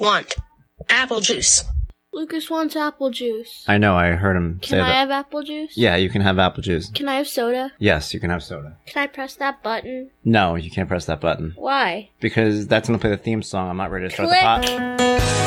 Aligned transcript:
want 0.00 0.34
apple 0.88 1.20
juice. 1.20 1.64
Lucas 2.12 2.50
wants 2.50 2.74
apple 2.74 3.10
juice. 3.10 3.64
I 3.68 3.78
know. 3.78 3.94
I 3.94 4.08
heard 4.12 4.34
him 4.36 4.58
say 4.62 4.70
Can 4.70 4.80
I 4.80 4.88
that. 4.88 4.94
have 4.94 5.10
apple 5.10 5.42
juice? 5.44 5.76
yeah, 5.76 5.94
you 5.94 6.08
can 6.10 6.22
have 6.22 6.40
apple 6.40 6.62
juice. 6.62 6.90
Can 6.90 7.08
I 7.08 7.14
have 7.16 7.28
soda? 7.28 7.72
Yes, 7.78 8.12
you 8.12 8.18
can 8.18 8.30
have 8.30 8.42
soda. 8.42 8.76
Can 8.86 9.04
I 9.04 9.06
press 9.06 9.36
that 9.36 9.62
button? 9.62 10.10
No, 10.24 10.56
you 10.56 10.70
can't 10.72 10.88
press 10.88 11.04
that 11.06 11.20
button 11.20 11.52
Why? 11.56 12.10
because 12.20 12.66
that's 12.66 12.88
gonna 12.88 12.98
play 12.98 13.10
the 13.10 13.16
theme 13.16 13.42
song. 13.42 13.68
I'm 13.70 13.76
not 13.76 13.92
ready 13.92 14.08
to 14.08 14.12
start 14.12 14.28
Click. 14.28 14.40
the 14.40 14.96
pot. 14.98 15.39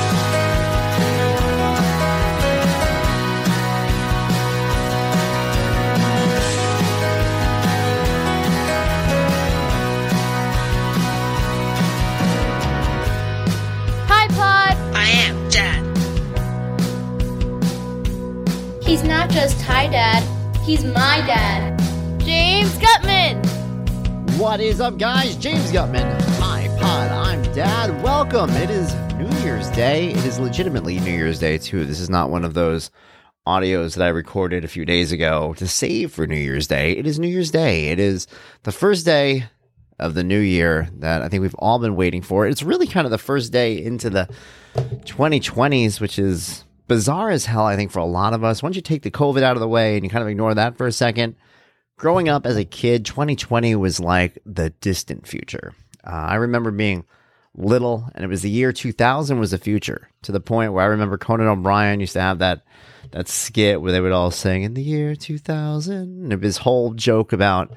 Just 19.34 19.64
hi, 19.64 19.88
Dad. 19.88 20.22
He's 20.60 20.86
my 20.86 21.24
dad. 21.26 21.80
James 22.20 22.78
Guttman! 22.78 23.44
What 24.38 24.60
is 24.60 24.80
up, 24.80 25.00
guys? 25.00 25.36
James 25.38 25.72
Guttman. 25.72 26.22
Hi, 26.38 26.68
Pod. 26.80 27.10
I'm 27.10 27.42
Dad. 27.52 28.04
Welcome. 28.04 28.52
It 28.52 28.70
is 28.70 28.94
New 29.16 29.36
Year's 29.40 29.72
Day. 29.72 30.10
It 30.10 30.24
is 30.24 30.38
legitimately 30.38 31.00
New 31.00 31.12
Year's 31.12 31.40
Day, 31.40 31.58
too. 31.58 31.84
This 31.84 32.00
is 32.00 32.12
not 32.12 32.30
one 32.30 32.46
of 32.46 32.54
those 32.54 32.92
audios 33.48 33.96
that 33.96 34.06
I 34.06 34.10
recorded 34.10 34.64
a 34.64 34.68
few 34.68 34.86
days 34.86 35.12
ago 35.12 35.56
to 35.56 35.68
save 35.68 36.12
for 36.12 36.28
New 36.28 36.36
Year's 36.36 36.68
Day. 36.68 36.92
It 36.92 37.08
is 37.08 37.18
New 37.18 37.28
Year's 37.28 37.50
Day. 37.50 37.88
It 37.88 38.00
is 38.00 38.28
the 38.62 38.72
first 38.72 39.04
day 39.04 39.46
of 39.98 40.14
the 40.14 40.24
new 40.24 40.40
year 40.40 40.90
that 41.00 41.24
I 41.24 41.28
think 41.28 41.42
we've 41.42 41.56
all 41.56 41.80
been 41.80 41.96
waiting 41.96 42.22
for. 42.22 42.46
It's 42.46 42.62
really 42.62 42.86
kind 42.86 43.08
of 43.08 43.12
the 43.12 43.18
first 43.18 43.52
day 43.52 43.84
into 43.84 44.12
the 44.12 44.30
2020s, 44.76 46.00
which 46.00 46.20
is 46.20 46.66
bizarre 46.94 47.32
as 47.32 47.46
hell, 47.46 47.66
I 47.66 47.76
think, 47.76 47.90
for 47.90 48.00
a 48.00 48.06
lot 48.06 48.34
of 48.34 48.44
us. 48.44 48.62
Once 48.62 48.76
you 48.76 48.82
take 48.84 49.02
the 49.02 49.10
COVID 49.10 49.42
out 49.42 49.56
of 49.56 49.62
the 49.62 49.68
way 49.68 49.96
and 49.96 50.04
you 50.04 50.12
kind 50.12 50.22
of 50.22 50.30
ignore 50.30 50.54
that 50.54 50.78
for 50.78 50.86
a 50.86 50.92
second, 50.92 51.36
growing 51.98 52.30
up 52.30 52.46
as 52.46 52.56
a 52.56 52.66
kid, 52.66 53.04
2020 53.04 53.74
was 53.76 54.00
like 54.00 54.38
the 54.46 54.70
distant 54.70 55.26
future. 55.28 55.74
Uh, 56.06 56.12
I 56.12 56.36
remember 56.36 56.70
being 56.70 57.06
little, 57.56 58.08
and 58.14 58.24
it 58.24 58.28
was 58.28 58.44
the 58.44 58.50
year 58.52 58.72
2000 58.72 59.40
was 59.40 59.50
the 59.50 59.58
future 59.58 60.08
to 60.22 60.32
the 60.32 60.40
point 60.40 60.74
where 60.74 60.84
I 60.84 60.88
remember 60.88 61.18
Conan 61.18 61.48
O'Brien 61.48 62.00
used 62.00 62.14
to 62.14 62.22
have 62.22 62.40
that 62.40 62.64
that 63.10 63.28
skit 63.28 63.82
where 63.82 63.92
they 63.92 64.02
would 64.02 64.12
all 64.12 64.32
sing 64.32 64.62
in 64.62 64.76
the 64.76 64.84
year 64.84 65.16
2000, 65.16 66.32
and 66.32 66.44
his 66.44 66.58
whole 66.58 66.94
joke 66.94 67.34
about 67.34 67.74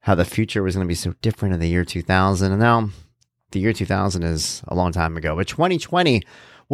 how 0.00 0.14
the 0.14 0.24
future 0.24 0.62
was 0.62 0.76
going 0.76 0.86
to 0.86 0.88
be 0.88 0.94
so 0.94 1.14
different 1.22 1.54
in 1.54 1.60
the 1.60 1.68
year 1.68 1.84
2000, 1.84 2.52
and 2.52 2.60
now 2.60 2.88
the 3.50 3.58
year 3.58 3.72
2000 3.72 4.22
is 4.22 4.62
a 4.68 4.76
long 4.76 4.92
time 4.92 5.16
ago, 5.16 5.34
but 5.34 5.48
2020 5.48 6.22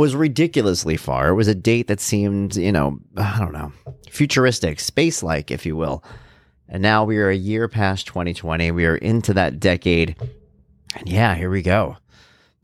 was 0.01 0.17
ridiculously 0.17 0.97
far. 0.97 1.29
It 1.29 1.35
was 1.35 1.47
a 1.47 1.55
date 1.55 1.87
that 1.89 2.01
seemed, 2.01 2.57
you 2.57 2.73
know, 2.73 2.99
I 3.19 3.39
don't 3.39 3.53
know, 3.53 3.71
futuristic, 4.11 4.81
space 4.81 5.23
like, 5.23 5.51
if 5.51 5.67
you 5.67 5.77
will. 5.77 6.03
And 6.71 6.83
now 6.83 7.05
we 7.05 7.19
are 7.19 7.29
a 7.29 7.37
year 7.37 7.69
past 7.69 8.07
2020. 8.07 8.71
We 8.71 8.87
are 8.87 8.97
into 8.97 9.35
that 9.35 9.61
decade. 9.61 10.17
And 10.97 11.07
yeah, 11.07 11.35
here 11.35 11.51
we 11.51 11.61
go. 11.61 11.99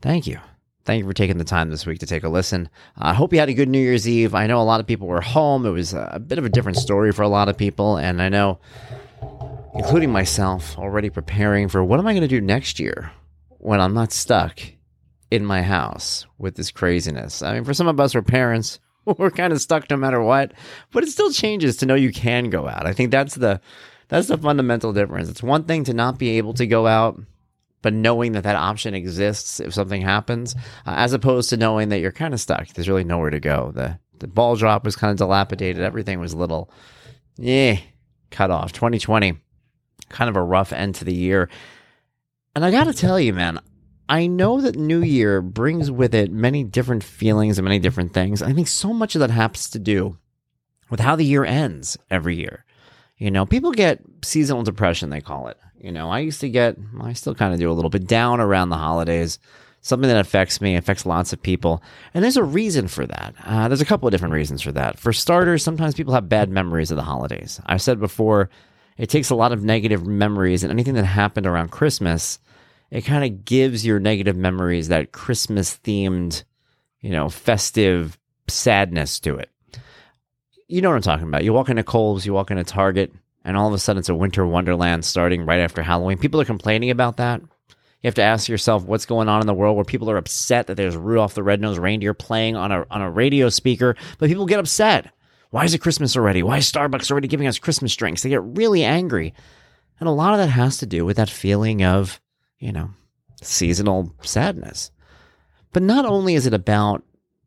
Thank 0.01 0.25
you. 0.25 0.39
Thank 0.83 1.01
you 1.01 1.05
for 1.05 1.13
taking 1.13 1.37
the 1.37 1.43
time 1.43 1.69
this 1.69 1.85
week 1.85 1.99
to 1.99 2.07
take 2.07 2.23
a 2.23 2.29
listen. 2.29 2.69
I 2.97 3.13
hope 3.13 3.31
you 3.31 3.37
had 3.37 3.49
a 3.49 3.53
good 3.53 3.69
New 3.69 3.81
Year's 3.81 4.09
Eve. 4.09 4.33
I 4.33 4.47
know 4.47 4.59
a 4.59 4.63
lot 4.63 4.79
of 4.79 4.87
people 4.87 5.05
were 5.05 5.21
home. 5.21 5.63
It 5.67 5.69
was 5.69 5.93
a 5.93 6.19
bit 6.19 6.39
of 6.39 6.45
a 6.45 6.49
different 6.49 6.79
story 6.79 7.11
for 7.11 7.21
a 7.21 7.29
lot 7.29 7.49
of 7.49 7.55
people. 7.55 7.97
And 7.97 8.19
I 8.19 8.29
know, 8.29 8.57
including 9.75 10.11
myself, 10.11 10.75
already 10.75 11.11
preparing 11.11 11.67
for 11.67 11.83
what 11.83 11.99
am 11.99 12.07
I 12.07 12.13
going 12.13 12.21
to 12.21 12.27
do 12.27 12.41
next 12.41 12.79
year 12.79 13.11
when 13.59 13.79
I'm 13.79 13.93
not 13.93 14.11
stuck 14.11 14.59
in 15.31 15.45
my 15.45 15.61
house 15.61 16.25
with 16.37 16.55
this 16.55 16.71
craziness. 16.71 17.41
I 17.41 17.55
mean, 17.55 17.63
for 17.63 17.73
some 17.73 17.87
of 17.87 17.99
us, 17.99 18.15
we're 18.15 18.21
parents. 18.21 18.79
We're 19.17 19.31
kind 19.31 19.53
of 19.53 19.61
stuck 19.61 19.89
no 19.89 19.95
matter 19.95 20.21
what, 20.21 20.51
but 20.91 21.03
it 21.03 21.09
still 21.09 21.31
changes 21.31 21.77
to 21.77 21.85
know 21.85 21.95
you 21.95 22.11
can 22.11 22.49
go 22.49 22.67
out. 22.67 22.85
I 22.85 22.91
think 22.91 23.09
that's 23.09 23.35
the 23.35 23.61
that's 24.09 24.27
the 24.27 24.37
fundamental 24.37 24.91
difference. 24.91 25.29
It's 25.29 25.41
one 25.41 25.63
thing 25.63 25.85
to 25.85 25.93
not 25.93 26.17
be 26.17 26.37
able 26.37 26.53
to 26.55 26.67
go 26.67 26.85
out, 26.85 27.17
but 27.81 27.93
knowing 27.93 28.33
that 28.33 28.43
that 28.43 28.57
option 28.57 28.93
exists 28.93 29.61
if 29.61 29.73
something 29.73 30.01
happens, 30.01 30.55
uh, 30.85 30.95
as 30.97 31.13
opposed 31.13 31.49
to 31.51 31.57
knowing 31.57 31.87
that 31.87 31.99
you're 31.99 32.11
kind 32.11 32.33
of 32.33 32.41
stuck. 32.41 32.67
There's 32.67 32.89
really 32.89 33.05
nowhere 33.05 33.29
to 33.29 33.39
go. 33.39 33.71
The 33.73 33.97
the 34.19 34.27
ball 34.27 34.57
drop 34.57 34.83
was 34.83 34.97
kind 34.97 35.11
of 35.11 35.17
dilapidated. 35.17 35.81
Everything 35.81 36.19
was 36.19 36.33
a 36.33 36.37
little, 36.37 36.69
yeah, 37.37 37.77
cut 38.29 38.51
off. 38.51 38.73
2020, 38.73 39.37
kind 40.09 40.29
of 40.29 40.35
a 40.35 40.41
rough 40.41 40.73
end 40.73 40.95
to 40.95 41.05
the 41.05 41.13
year. 41.13 41.49
And 42.55 42.65
I 42.65 42.71
got 42.71 42.85
to 42.85 42.93
tell 42.93 43.19
you, 43.19 43.33
man, 43.33 43.59
I 44.09 44.27
know 44.27 44.61
that 44.61 44.75
New 44.75 45.01
Year 45.01 45.41
brings 45.41 45.91
with 45.91 46.15
it 46.15 46.31
many 46.31 46.63
different 46.63 47.03
feelings 47.03 47.57
and 47.57 47.65
many 47.65 47.79
different 47.79 48.13
things. 48.13 48.41
I 48.41 48.53
think 48.53 48.67
so 48.67 48.93
much 48.93 49.15
of 49.15 49.19
that 49.19 49.31
has 49.31 49.69
to 49.71 49.79
do 49.79 50.17
with 50.89 50.99
how 50.99 51.15
the 51.15 51.25
year 51.25 51.43
ends 51.43 51.97
every 52.09 52.35
year. 52.35 52.63
You 53.17 53.31
know, 53.31 53.45
people 53.45 53.71
get 53.71 54.01
seasonal 54.23 54.63
depression, 54.63 55.09
they 55.09 55.21
call 55.21 55.47
it. 55.47 55.57
You 55.79 55.91
know, 55.91 56.09
I 56.09 56.19
used 56.19 56.39
to 56.41 56.49
get, 56.49 56.77
I 57.01 57.13
still 57.13 57.35
kind 57.35 57.53
of 57.53 57.59
do 57.59 57.71
a 57.71 57.73
little 57.73 57.89
bit 57.89 58.07
down 58.07 58.39
around 58.39 58.69
the 58.69 58.77
holidays. 58.77 59.39
Something 59.81 60.09
that 60.09 60.19
affects 60.19 60.59
me, 60.59 60.75
affects 60.75 61.05
lots 61.05 61.33
of 61.33 61.41
people. 61.41 61.81
And 62.13 62.23
there's 62.23 62.37
a 62.37 62.43
reason 62.43 62.87
for 62.87 63.05
that. 63.05 63.35
Uh, 63.43 63.67
there's 63.67 63.81
a 63.81 63.85
couple 63.85 64.07
of 64.07 64.11
different 64.11 64.33
reasons 64.33 64.61
for 64.61 64.71
that. 64.73 64.99
For 64.99 65.13
starters, 65.13 65.63
sometimes 65.63 65.95
people 65.95 66.13
have 66.13 66.27
bad 66.27 66.49
memories 66.49 66.91
of 66.91 66.97
the 66.97 67.03
holidays. 67.03 67.61
I've 67.65 67.81
said 67.81 67.99
before, 67.99 68.49
it 68.97 69.09
takes 69.09 69.29
a 69.29 69.35
lot 69.35 69.51
of 69.51 69.63
negative 69.63 70.05
memories 70.05 70.63
and 70.63 70.71
anything 70.71 70.95
that 70.95 71.05
happened 71.05 71.45
around 71.45 71.71
Christmas 71.71 72.39
it 72.91 73.01
kind 73.01 73.23
of 73.23 73.45
gives 73.45 73.85
your 73.85 73.99
negative 73.99 74.35
memories 74.35 74.87
that 74.87 75.11
Christmas 75.11 75.77
themed, 75.83 76.43
you 77.01 77.11
know, 77.11 77.29
festive 77.29 78.17
sadness 78.47 79.19
to 79.21 79.37
it. 79.37 79.49
You 80.67 80.81
know 80.81 80.89
what 80.89 80.95
I'm 80.95 81.01
talking 81.01 81.27
about. 81.27 81.43
You 81.43 81.53
walk 81.53 81.69
into 81.69 81.83
Kohl's, 81.83 82.25
you 82.25 82.33
walk 82.33 82.51
into 82.51 82.63
Target, 82.63 83.13
and 83.43 83.55
all 83.55 83.67
of 83.67 83.73
a 83.73 83.79
sudden 83.79 83.99
it's 83.99 84.09
a 84.09 84.15
winter 84.15 84.45
wonderland 84.45 85.05
starting 85.05 85.45
right 85.45 85.59
after 85.59 85.81
Halloween. 85.81 86.17
People 86.17 86.41
are 86.41 86.45
complaining 86.45 86.89
about 86.89 87.17
that. 87.17 87.41
You 87.41 88.07
have 88.07 88.15
to 88.15 88.23
ask 88.23 88.47
yourself 88.47 88.83
what's 88.83 89.05
going 89.05 89.27
on 89.27 89.41
in 89.41 89.47
the 89.47 89.53
world 89.53 89.75
where 89.75 89.85
people 89.85 90.09
are 90.11 90.17
upset 90.17 90.67
that 90.67 90.75
there's 90.75 90.95
Rudolph 90.95 91.33
the 91.33 91.43
Red-Nosed 91.43 91.79
Reindeer 91.79 92.13
playing 92.13 92.55
on 92.55 92.71
a 92.71 92.85
on 92.91 93.01
a 93.01 93.09
radio 93.09 93.49
speaker, 93.49 93.95
but 94.19 94.29
people 94.29 94.45
get 94.45 94.59
upset. 94.59 95.11
Why 95.49 95.63
is 95.63 95.73
it 95.73 95.79
Christmas 95.79 96.15
already? 96.15 96.43
Why 96.43 96.57
is 96.57 96.71
Starbucks 96.71 97.09
already 97.09 97.27
giving 97.27 97.47
us 97.47 97.57
Christmas 97.57 97.95
drinks? 97.95 98.21
They 98.21 98.29
get 98.29 98.43
really 98.43 98.83
angry. 98.83 99.33
And 99.99 100.07
a 100.07 100.11
lot 100.11 100.33
of 100.33 100.39
that 100.39 100.49
has 100.49 100.77
to 100.79 100.85
do 100.85 101.05
with 101.05 101.17
that 101.17 101.29
feeling 101.29 101.83
of 101.83 102.19
you 102.59 102.71
know, 102.71 102.89
seasonal 103.41 104.13
sadness. 104.21 104.91
But 105.73 105.83
not 105.83 106.05
only 106.05 106.35
is 106.35 106.47
it 106.47 106.53
about 106.53 107.03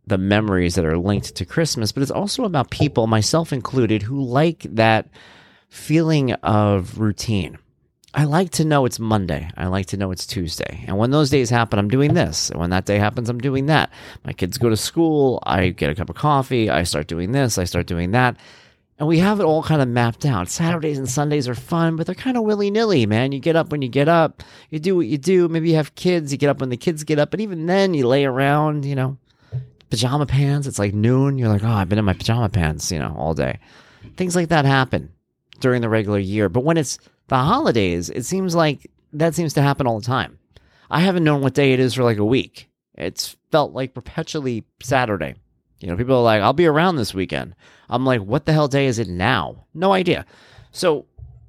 the 0.06 0.18
memories 0.18 0.74
that 0.74 0.84
are 0.84 0.98
linked 0.98 1.34
to 1.36 1.44
Christmas, 1.44 1.92
but 1.92 2.02
it's 2.02 2.10
also 2.10 2.44
about 2.44 2.70
people, 2.70 3.06
myself 3.06 3.52
included, 3.52 4.02
who 4.02 4.20
like 4.22 4.62
that 4.62 5.08
feeling 5.68 6.32
of 6.34 6.98
routine. 6.98 7.58
I 8.12 8.24
like 8.24 8.50
to 8.52 8.64
know 8.64 8.86
it's 8.86 8.98
Monday. 8.98 9.48
I 9.56 9.68
like 9.68 9.86
to 9.86 9.96
know 9.96 10.10
it's 10.10 10.26
Tuesday. 10.26 10.84
And 10.88 10.98
when 10.98 11.12
those 11.12 11.30
days 11.30 11.48
happen, 11.48 11.78
I'm 11.78 11.88
doing 11.88 12.14
this. 12.14 12.50
And 12.50 12.58
when 12.58 12.70
that 12.70 12.84
day 12.84 12.98
happens, 12.98 13.28
I'm 13.28 13.38
doing 13.38 13.66
that. 13.66 13.90
My 14.24 14.32
kids 14.32 14.58
go 14.58 14.68
to 14.68 14.76
school. 14.76 15.40
I 15.44 15.68
get 15.68 15.90
a 15.90 15.94
cup 15.94 16.10
of 16.10 16.16
coffee. 16.16 16.70
I 16.70 16.82
start 16.82 17.06
doing 17.06 17.30
this. 17.30 17.56
I 17.56 17.64
start 17.64 17.86
doing 17.86 18.10
that. 18.10 18.36
And 19.00 19.08
we 19.08 19.18
have 19.18 19.40
it 19.40 19.44
all 19.44 19.62
kind 19.62 19.80
of 19.80 19.88
mapped 19.88 20.26
out. 20.26 20.50
Saturdays 20.50 20.98
and 20.98 21.08
Sundays 21.08 21.48
are 21.48 21.54
fun, 21.54 21.96
but 21.96 22.04
they're 22.04 22.14
kind 22.14 22.36
of 22.36 22.42
willy 22.42 22.70
nilly, 22.70 23.06
man. 23.06 23.32
You 23.32 23.40
get 23.40 23.56
up 23.56 23.72
when 23.72 23.80
you 23.80 23.88
get 23.88 24.08
up, 24.08 24.42
you 24.68 24.78
do 24.78 24.94
what 24.94 25.06
you 25.06 25.16
do. 25.16 25.48
Maybe 25.48 25.70
you 25.70 25.76
have 25.76 25.94
kids, 25.94 26.30
you 26.30 26.36
get 26.36 26.50
up 26.50 26.60
when 26.60 26.68
the 26.68 26.76
kids 26.76 27.02
get 27.02 27.18
up, 27.18 27.30
but 27.30 27.40
even 27.40 27.64
then, 27.64 27.94
you 27.94 28.06
lay 28.06 28.26
around, 28.26 28.84
you 28.84 28.94
know, 28.94 29.16
pajama 29.88 30.26
pants. 30.26 30.66
It's 30.66 30.78
like 30.78 30.92
noon. 30.92 31.38
You're 31.38 31.48
like, 31.48 31.64
oh, 31.64 31.68
I've 31.68 31.88
been 31.88 31.98
in 31.98 32.04
my 32.04 32.12
pajama 32.12 32.50
pants, 32.50 32.92
you 32.92 32.98
know, 32.98 33.14
all 33.16 33.32
day. 33.32 33.58
Things 34.18 34.36
like 34.36 34.50
that 34.50 34.66
happen 34.66 35.10
during 35.60 35.80
the 35.80 35.88
regular 35.88 36.18
year. 36.18 36.50
But 36.50 36.64
when 36.64 36.76
it's 36.76 36.98
the 37.28 37.36
holidays, 37.36 38.10
it 38.10 38.24
seems 38.24 38.54
like 38.54 38.90
that 39.14 39.34
seems 39.34 39.54
to 39.54 39.62
happen 39.62 39.86
all 39.86 39.98
the 39.98 40.06
time. 40.06 40.38
I 40.90 41.00
haven't 41.00 41.24
known 41.24 41.40
what 41.40 41.54
day 41.54 41.72
it 41.72 41.80
is 41.80 41.94
for 41.94 42.04
like 42.04 42.18
a 42.18 42.24
week. 42.24 42.68
It's 42.96 43.34
felt 43.50 43.72
like 43.72 43.94
perpetually 43.94 44.64
Saturday. 44.82 45.36
You 45.80 45.88
know, 45.88 45.96
people 45.96 46.16
are 46.16 46.22
like, 46.22 46.42
I'll 46.42 46.52
be 46.52 46.66
around 46.66 46.96
this 46.96 47.14
weekend. 47.14 47.54
I'm 47.88 48.04
like, 48.04 48.20
what 48.20 48.46
the 48.46 48.52
hell 48.52 48.68
day 48.68 48.86
is 48.86 48.98
it 48.98 49.08
now? 49.08 49.64
No 49.74 49.92
idea. 49.92 50.26
So 50.72 51.06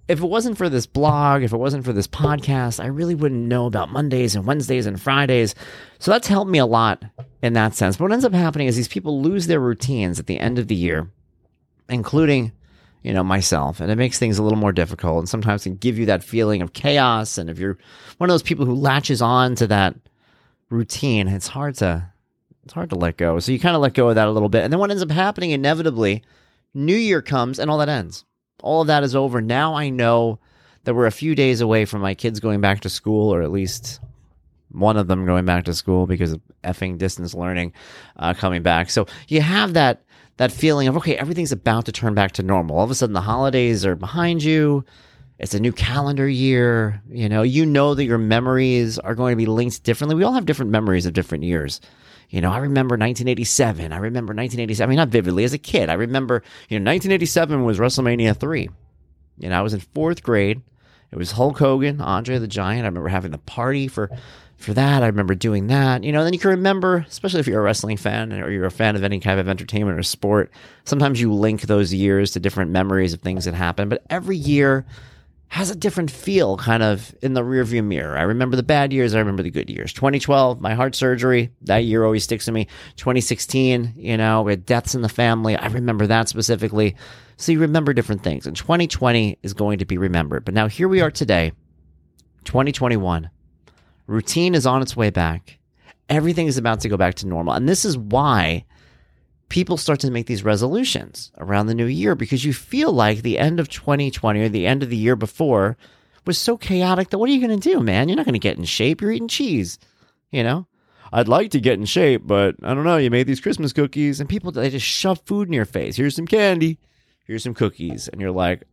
if 0.08 0.22
it 0.22 0.28
wasn't 0.28 0.58
for 0.58 0.70
this 0.70 0.86
blog, 0.86 1.44
if 1.44 1.54
it 1.54 1.58
wasn't 1.58 1.86
for 1.86 1.94
this 1.94 2.08
podcast, 2.08 2.84
I 2.84 2.88
really 2.88 3.16
wouldn't 3.16 3.48
know 3.48 3.66
about 3.66 3.92
Mondays 3.92 4.36
and 4.36 4.46
Wednesdays 4.46 4.86
and 4.86 5.02
Fridays. 5.02 5.54
So 6.00 6.12
that's 6.12 6.28
helped 6.28 6.50
me 6.50 6.60
a 6.60 6.66
lot 6.66 7.04
in 7.42 7.54
that 7.54 7.76
sense. 7.76 7.98
But 7.98 8.06
what 8.06 8.12
ends 8.14 8.26
up 8.26 8.34
happening 8.34 8.68
is 8.68 8.76
these 8.76 8.88
people 8.88 9.22
lose 9.22 9.48
their 9.48 9.60
routines 9.60 10.20
at 10.20 10.28
the 10.28 10.40
end 10.40 10.60
of 10.60 10.68
the 10.68 10.76
year, 10.76 11.10
including, 11.90 12.52
you 13.04 13.14
know, 13.14 13.24
myself. 13.24 13.80
And 13.80 13.92
it 13.92 13.98
makes 13.98 14.18
things 14.18 14.38
a 14.38 14.44
little 14.44 14.58
more 14.58 14.74
difficult. 14.74 15.20
And 15.20 15.30
sometimes 15.30 15.64
can 15.64 15.76
give 15.76 16.00
you 16.00 16.06
that 16.08 16.24
feeling 16.24 16.62
of 16.62 16.74
chaos. 16.74 17.38
And 17.38 17.50
if 17.50 17.60
you're 17.60 17.78
one 18.18 18.30
of 18.30 18.34
those 18.34 18.44
people 18.44 18.66
who 18.66 18.76
latches 18.76 19.22
on 19.22 19.56
to 19.56 19.68
that 19.68 19.96
routine, 20.70 21.28
it's 21.28 21.48
hard 21.48 21.76
to 21.76 22.11
it's 22.64 22.74
hard 22.74 22.90
to 22.92 22.96
let 22.96 23.18
go. 23.18 23.40
So 23.40 23.52
you 23.52 23.60
kind 23.60 23.76
of 23.76 23.82
let 23.82 23.94
go 23.94 24.10
of 24.10 24.16
that 24.16 24.28
a 24.28 24.32
little 24.32 24.50
bit. 24.50 24.64
And 24.64 24.72
then 24.72 24.80
what 24.80 24.92
ends 24.92 25.04
up 25.04 25.12
happening 25.12 25.52
inevitably, 25.52 26.24
New 26.74 26.96
Year 26.96 27.22
comes 27.22 27.60
and 27.60 27.72
all 27.72 27.80
that 27.80 27.90
ends. 27.90 28.24
All 28.62 28.82
of 28.82 28.88
that 28.88 29.04
is 29.04 29.16
over. 29.16 29.42
Now 29.42 29.74
I 29.76 29.90
know 29.90 30.40
that 30.84 30.94
we're 30.94 31.08
a 31.08 31.12
few 31.12 31.36
days 31.36 31.62
away 31.62 31.86
from 31.86 32.02
my 32.02 32.14
kids 32.14 32.40
going 32.40 32.62
back 32.62 32.82
to 32.82 32.90
school, 32.90 33.34
or 33.34 33.42
at 33.42 33.52
least 33.52 34.00
One 34.72 34.98
of 34.98 35.08
them 35.08 35.26
going 35.26 35.46
back 35.46 35.66
to 35.66 35.74
school 35.74 36.08
because 36.08 36.34
of 36.34 36.42
effing 36.64 36.98
distance 36.98 37.34
learning 37.34 37.74
uh, 38.16 38.34
coming 38.34 38.64
back. 38.64 38.90
So 38.90 39.06
you 39.28 39.42
have 39.42 39.74
that 39.74 40.04
that 40.38 40.52
feeling 40.52 40.88
of 40.88 40.96
okay, 40.98 41.18
everything's 41.18 41.52
about 41.52 41.86
to 41.86 41.92
turn 41.92 42.14
back 42.14 42.32
to 42.34 42.44
normal. 42.44 42.78
All 42.78 42.84
of 42.86 42.92
a 42.92 42.96
sudden, 42.96 43.14
the 43.14 43.22
holidays 43.22 43.86
are 43.86 43.96
behind 43.96 44.44
you. 44.44 44.86
It's 45.40 45.54
a 45.54 45.60
new 45.60 45.72
calendar 45.74 46.28
year. 46.30 47.02
You 47.10 47.28
know, 47.28 47.42
you 47.42 47.66
know 47.66 47.96
that 47.96 48.06
your 48.06 48.18
memories 48.18 48.98
are 49.00 49.16
going 49.16 49.34
to 49.34 49.38
be 49.38 49.46
linked 49.46 49.84
differently. 49.84 50.16
We 50.16 50.24
all 50.24 50.34
have 50.34 50.46
different 50.46 50.72
memories 50.72 51.06
of 51.06 51.14
different 51.14 51.44
years. 51.44 51.82
You 52.32 52.40
know, 52.40 52.50
I 52.50 52.60
remember 52.60 52.94
1987. 52.94 53.92
I 53.92 53.98
remember 53.98 54.34
1987. 54.34 54.84
I 54.84 54.88
mean, 54.90 54.96
not 54.96 55.10
vividly 55.10 55.44
as 55.44 55.54
a 55.54 55.58
kid. 55.58 55.90
I 55.90 55.94
remember, 55.94 56.44
you 56.70 56.80
know, 56.80 56.90
1987 56.90 57.66
was 57.66 57.78
WrestleMania 57.78 58.36
3. 58.40 58.70
You 59.38 59.50
know, 59.50 59.60
I 59.60 59.62
was 59.62 59.74
in 59.74 59.82
fourth 59.82 60.24
grade. 60.24 60.62
It 61.12 61.18
was 61.18 61.34
Hulk 61.34 61.60
Hogan, 61.60 62.00
Andre 62.00 62.38
the 62.38 62.48
Giant. 62.48 62.86
I 62.86 62.88
remember 62.88 63.10
having 63.10 63.32
the 63.32 63.38
party 63.38 63.90
for 63.90 64.10
for 64.56 64.74
that. 64.74 65.04
I 65.04 65.08
remember 65.08 65.36
doing 65.36 65.68
that. 65.68 66.06
You 66.06 66.14
know, 66.14 66.24
then 66.24 66.32
you 66.32 66.40
can 66.40 66.52
remember, 66.52 67.06
especially 67.10 67.42
if 67.42 67.48
you're 67.48 67.60
a 67.60 67.64
wrestling 67.64 67.98
fan 67.98 68.32
or 68.32 68.50
you're 68.50 68.66
a 68.66 68.72
fan 68.72 68.96
of 68.96 69.04
any 69.04 69.20
kind 69.20 69.40
of 69.40 69.50
entertainment 69.50 70.00
or 70.00 70.04
sport, 70.04 70.52
sometimes 70.86 71.20
you 71.20 71.34
link 71.34 71.64
those 71.64 71.94
years 71.94 72.32
to 72.32 72.40
different 72.40 72.72
memories 72.72 73.14
of 73.14 73.20
things 73.20 73.44
that 73.44 73.56
happened. 73.56 73.90
But 73.90 74.04
every 74.10 74.38
year 74.38 74.86
has 75.52 75.70
a 75.70 75.76
different 75.76 76.10
feel 76.10 76.56
kind 76.56 76.82
of 76.82 77.14
in 77.22 77.34
the 77.34 77.42
rearview 77.42 77.84
mirror. 77.84 78.18
I 78.18 78.22
remember 78.22 78.56
the 78.56 78.64
bad 78.64 78.94
years, 78.94 79.14
I 79.14 79.20
remember 79.20 79.44
the 79.44 79.52
good 79.52 79.70
years. 79.70 79.92
2012, 79.92 80.62
my 80.62 80.76
heart 80.76 80.96
surgery, 80.96 81.52
that 81.64 81.80
year 81.80 82.06
always 82.06 82.24
sticks 82.24 82.46
to 82.46 82.54
me. 82.54 82.68
2016, 82.96 83.96
you 83.98 84.16
know, 84.16 84.44
we 84.44 84.54
had 84.54 84.66
deaths 84.66 84.96
in 84.96 85.02
the 85.02 85.10
family. 85.10 85.58
I 85.58 85.68
remember 85.68 86.08
that 86.08 86.30
specifically. 86.30 86.96
So 87.36 87.52
you 87.52 87.60
remember 87.60 87.92
different 87.92 88.24
things. 88.24 88.48
And 88.48 88.56
2020 88.56 89.40
is 89.44 89.54
going 89.54 89.80
to 89.80 89.86
be 89.86 89.98
remembered. 89.98 90.46
But 90.46 90.54
now 90.54 90.70
here 90.70 90.88
we 90.88 91.02
are 91.02 91.12
today, 91.12 91.52
2021. 92.46 93.30
Routine 94.08 94.56
is 94.56 94.66
on 94.66 94.82
its 94.82 94.96
way 94.96 95.10
back. 95.10 95.60
Everything 96.08 96.48
is 96.48 96.58
about 96.58 96.80
to 96.80 96.90
go 96.90 96.96
back 96.96 97.16
to 97.16 97.28
normal. 97.28 97.56
And 97.56 97.68
this 97.68 97.84
is 97.84 97.98
why 97.98 98.64
people 99.52 99.76
start 99.76 100.00
to 100.00 100.10
make 100.10 100.28
these 100.28 100.46
resolutions 100.46 101.30
around 101.38 101.68
the 101.68 101.76
new 101.76 101.86
year 101.86 102.16
because 102.16 102.46
you 102.46 102.54
feel 102.54 102.94
like 102.94 103.22
the 103.22 103.38
end 103.38 103.60
of 103.60 103.68
2020 103.68 104.40
or 104.40 104.48
the 104.48 104.66
end 104.66 104.82
of 104.82 104.90
the 104.90 104.96
year 104.96 105.18
before 105.18 105.76
was 106.26 106.38
so 106.38 106.56
chaotic 106.56 107.10
that 107.10 107.18
what 107.18 107.30
are 107.30 107.34
you 107.34 107.46
going 107.46 107.60
to 107.60 107.70
do, 107.70 107.82
man? 107.82 108.08
You're 108.08 108.16
not 108.16 108.26
going 108.26 108.34
to 108.34 108.40
get 108.40 108.58
in 108.58 108.64
shape. 108.64 109.02
You're 109.02 109.12
eating 109.12 109.28
cheese, 109.28 109.78
you 110.32 110.42
know? 110.42 110.68
I'd 111.12 111.28
like 111.28 111.52
to 111.52 111.60
get 111.60 111.78
in 111.78 111.84
shape, 111.84 112.22
but 112.26 112.56
I 112.64 112.74
don't 112.74 112.86
know. 112.86 112.96
You 112.96 113.12
made 113.12 113.28
these 113.28 113.42
Christmas 113.42 113.74
cookies 113.74 114.22
and 114.22 114.30
people, 114.30 114.54
they 114.54 114.70
just 114.70 114.86
shove 114.86 115.20
food 115.26 115.50
in 115.50 115.54
your 115.54 115.66
face. 115.66 115.98
Here's 115.98 116.16
some 116.16 116.28
candy. 116.28 116.80
Here's 117.26 117.44
some 117.44 117.54
cookies. 117.54 118.08
And 118.08 118.22
you're 118.22 118.32
like, 118.32 118.64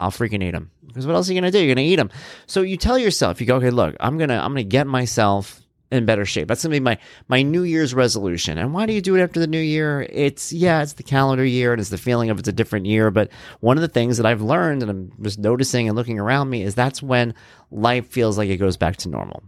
I'll 0.00 0.10
freaking 0.10 0.42
eat 0.42 0.50
them. 0.50 0.72
Because 0.84 1.06
what 1.06 1.14
else 1.14 1.30
are 1.30 1.32
you 1.32 1.40
going 1.40 1.52
to 1.52 1.56
do? 1.56 1.64
You're 1.64 1.72
going 1.72 1.86
to 1.86 1.92
eat 1.92 1.96
them. 1.96 2.10
So 2.48 2.62
you 2.62 2.76
tell 2.76 2.98
yourself, 2.98 3.40
you 3.40 3.46
go, 3.46 3.56
okay, 3.56 3.70
look, 3.70 3.94
I'm 4.00 4.18
going 4.18 4.30
to, 4.30 4.34
I'm 4.34 4.52
going 4.52 4.64
to 4.64 4.68
get 4.68 4.88
myself 4.88 5.60
in 5.90 6.06
better 6.06 6.24
shape. 6.24 6.48
That's 6.48 6.62
gonna 6.62 6.74
be 6.74 6.80
my 6.80 6.98
my 7.28 7.42
New 7.42 7.62
Year's 7.62 7.94
resolution. 7.94 8.58
And 8.58 8.72
why 8.72 8.86
do 8.86 8.92
you 8.92 9.00
do 9.00 9.16
it 9.16 9.22
after 9.22 9.40
the 9.40 9.46
new 9.46 9.60
year? 9.60 10.06
It's 10.10 10.52
yeah, 10.52 10.82
it's 10.82 10.94
the 10.94 11.02
calendar 11.02 11.44
year 11.44 11.72
and 11.72 11.80
it's 11.80 11.90
the 11.90 11.98
feeling 11.98 12.30
of 12.30 12.38
it's 12.38 12.48
a 12.48 12.52
different 12.52 12.86
year. 12.86 13.10
But 13.10 13.30
one 13.60 13.76
of 13.76 13.82
the 13.82 13.88
things 13.88 14.16
that 14.16 14.26
I've 14.26 14.42
learned 14.42 14.82
and 14.82 14.90
I'm 14.90 15.12
just 15.20 15.38
noticing 15.38 15.88
and 15.88 15.96
looking 15.96 16.18
around 16.18 16.48
me 16.48 16.62
is 16.62 16.74
that's 16.74 17.02
when 17.02 17.34
life 17.70 18.06
feels 18.06 18.38
like 18.38 18.48
it 18.48 18.58
goes 18.58 18.76
back 18.76 18.96
to 18.98 19.08
normal. 19.08 19.42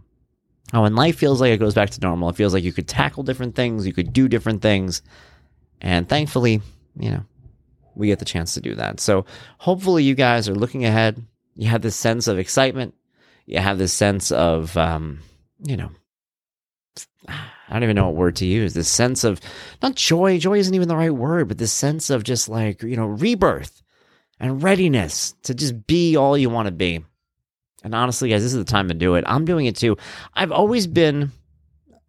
Oh, 0.73 0.81
when 0.81 0.95
life 0.95 1.17
feels 1.17 1.39
like 1.39 1.51
it 1.51 1.59
goes 1.59 1.75
back 1.75 1.91
to 1.91 2.01
normal, 2.01 2.29
it 2.29 2.35
feels 2.35 2.53
like 2.53 2.63
you 2.63 2.73
could 2.73 2.87
tackle 2.87 3.23
different 3.23 3.55
things, 3.55 3.85
you 3.85 3.93
could 3.93 4.11
do 4.11 4.27
different 4.27 4.61
things. 4.61 5.01
And 5.81 6.09
thankfully, 6.09 6.61
you 6.97 7.11
know, 7.11 7.25
we 7.95 8.07
get 8.07 8.19
the 8.19 8.25
chance 8.25 8.55
to 8.55 8.61
do 8.61 8.75
that. 8.75 8.99
So 8.99 9.25
hopefully 9.59 10.03
you 10.03 10.15
guys 10.15 10.49
are 10.49 10.55
looking 10.55 10.83
ahead. 10.83 11.23
You 11.55 11.69
have 11.69 11.83
this 11.83 11.95
sense 11.95 12.27
of 12.27 12.39
excitement. 12.39 12.95
You 13.45 13.59
have 13.59 13.77
this 13.77 13.93
sense 13.93 14.31
of, 14.31 14.75
um, 14.77 15.19
you 15.63 15.77
know, 15.77 15.91
I 17.27 17.73
don't 17.73 17.83
even 17.83 17.95
know 17.95 18.05
what 18.05 18.15
word 18.15 18.35
to 18.37 18.45
use. 18.45 18.73
This 18.73 18.89
sense 18.89 19.23
of 19.23 19.39
not 19.81 19.95
joy, 19.95 20.37
joy 20.37 20.59
isn't 20.59 20.73
even 20.73 20.87
the 20.87 20.95
right 20.95 21.13
word, 21.13 21.47
but 21.47 21.57
this 21.57 21.73
sense 21.73 22.09
of 22.09 22.23
just 22.23 22.49
like, 22.49 22.83
you 22.83 22.95
know, 22.95 23.05
rebirth 23.05 23.81
and 24.39 24.61
readiness 24.61 25.33
to 25.43 25.53
just 25.53 25.87
be 25.87 26.15
all 26.15 26.37
you 26.37 26.49
want 26.49 26.67
to 26.67 26.71
be. 26.71 27.03
And 27.83 27.95
honestly, 27.95 28.29
guys, 28.29 28.43
this 28.43 28.53
is 28.53 28.63
the 28.63 28.71
time 28.71 28.87
to 28.89 28.93
do 28.93 29.15
it. 29.15 29.23
I'm 29.27 29.45
doing 29.45 29.65
it 29.65 29.75
too. 29.75 29.97
I've 30.33 30.51
always 30.51 30.87
been, 30.87 31.31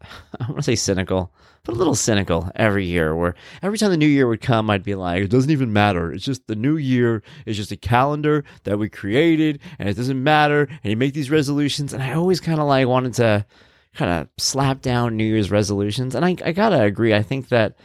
I 0.03 0.45
want 0.47 0.57
to 0.57 0.63
say 0.63 0.77
cynical, 0.77 1.33
but 1.65 1.75
a 1.75 1.79
little 1.79 1.95
cynical 1.95 2.51
every 2.55 2.85
year, 2.85 3.17
where 3.17 3.35
every 3.63 3.79
time 3.79 3.91
the 3.91 3.97
new 3.97 4.07
year 4.07 4.29
would 4.29 4.43
come, 4.43 4.69
I'd 4.69 4.83
be 4.83 4.95
like, 4.95 5.23
it 5.23 5.31
doesn't 5.31 5.51
even 5.51 5.73
matter. 5.73 6.13
It's 6.13 6.25
just 6.25 6.47
the 6.47 6.55
new 6.55 6.77
year 6.77 7.23
is 7.47 7.57
just 7.57 7.73
a 7.73 7.77
calendar 7.77 8.45
that 8.65 8.79
we 8.79 8.89
created, 8.89 9.61
and 9.79 9.89
it 9.89 9.97
doesn't 9.97 10.23
matter. 10.23 10.65
And 10.65 10.91
you 10.91 10.97
make 10.97 11.15
these 11.15 11.31
resolutions. 11.31 11.93
And 11.93 12.03
I 12.03 12.13
always 12.13 12.41
kind 12.41 12.61
of 12.61 12.67
like 12.67 12.87
wanted 12.87 13.15
to, 13.15 13.47
kind 13.95 14.11
of 14.11 14.29
slap 14.39 14.81
down 14.81 15.17
New 15.17 15.25
Year's 15.25 15.51
resolutions. 15.51 16.15
And 16.15 16.25
I, 16.25 16.37
I 16.45 16.53
gotta 16.53 16.83
agree. 16.83 17.15
I 17.15 17.23
think 17.23 17.49
that 17.49 17.77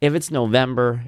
if 0.00 0.14
it's 0.14 0.30
November 0.30 1.04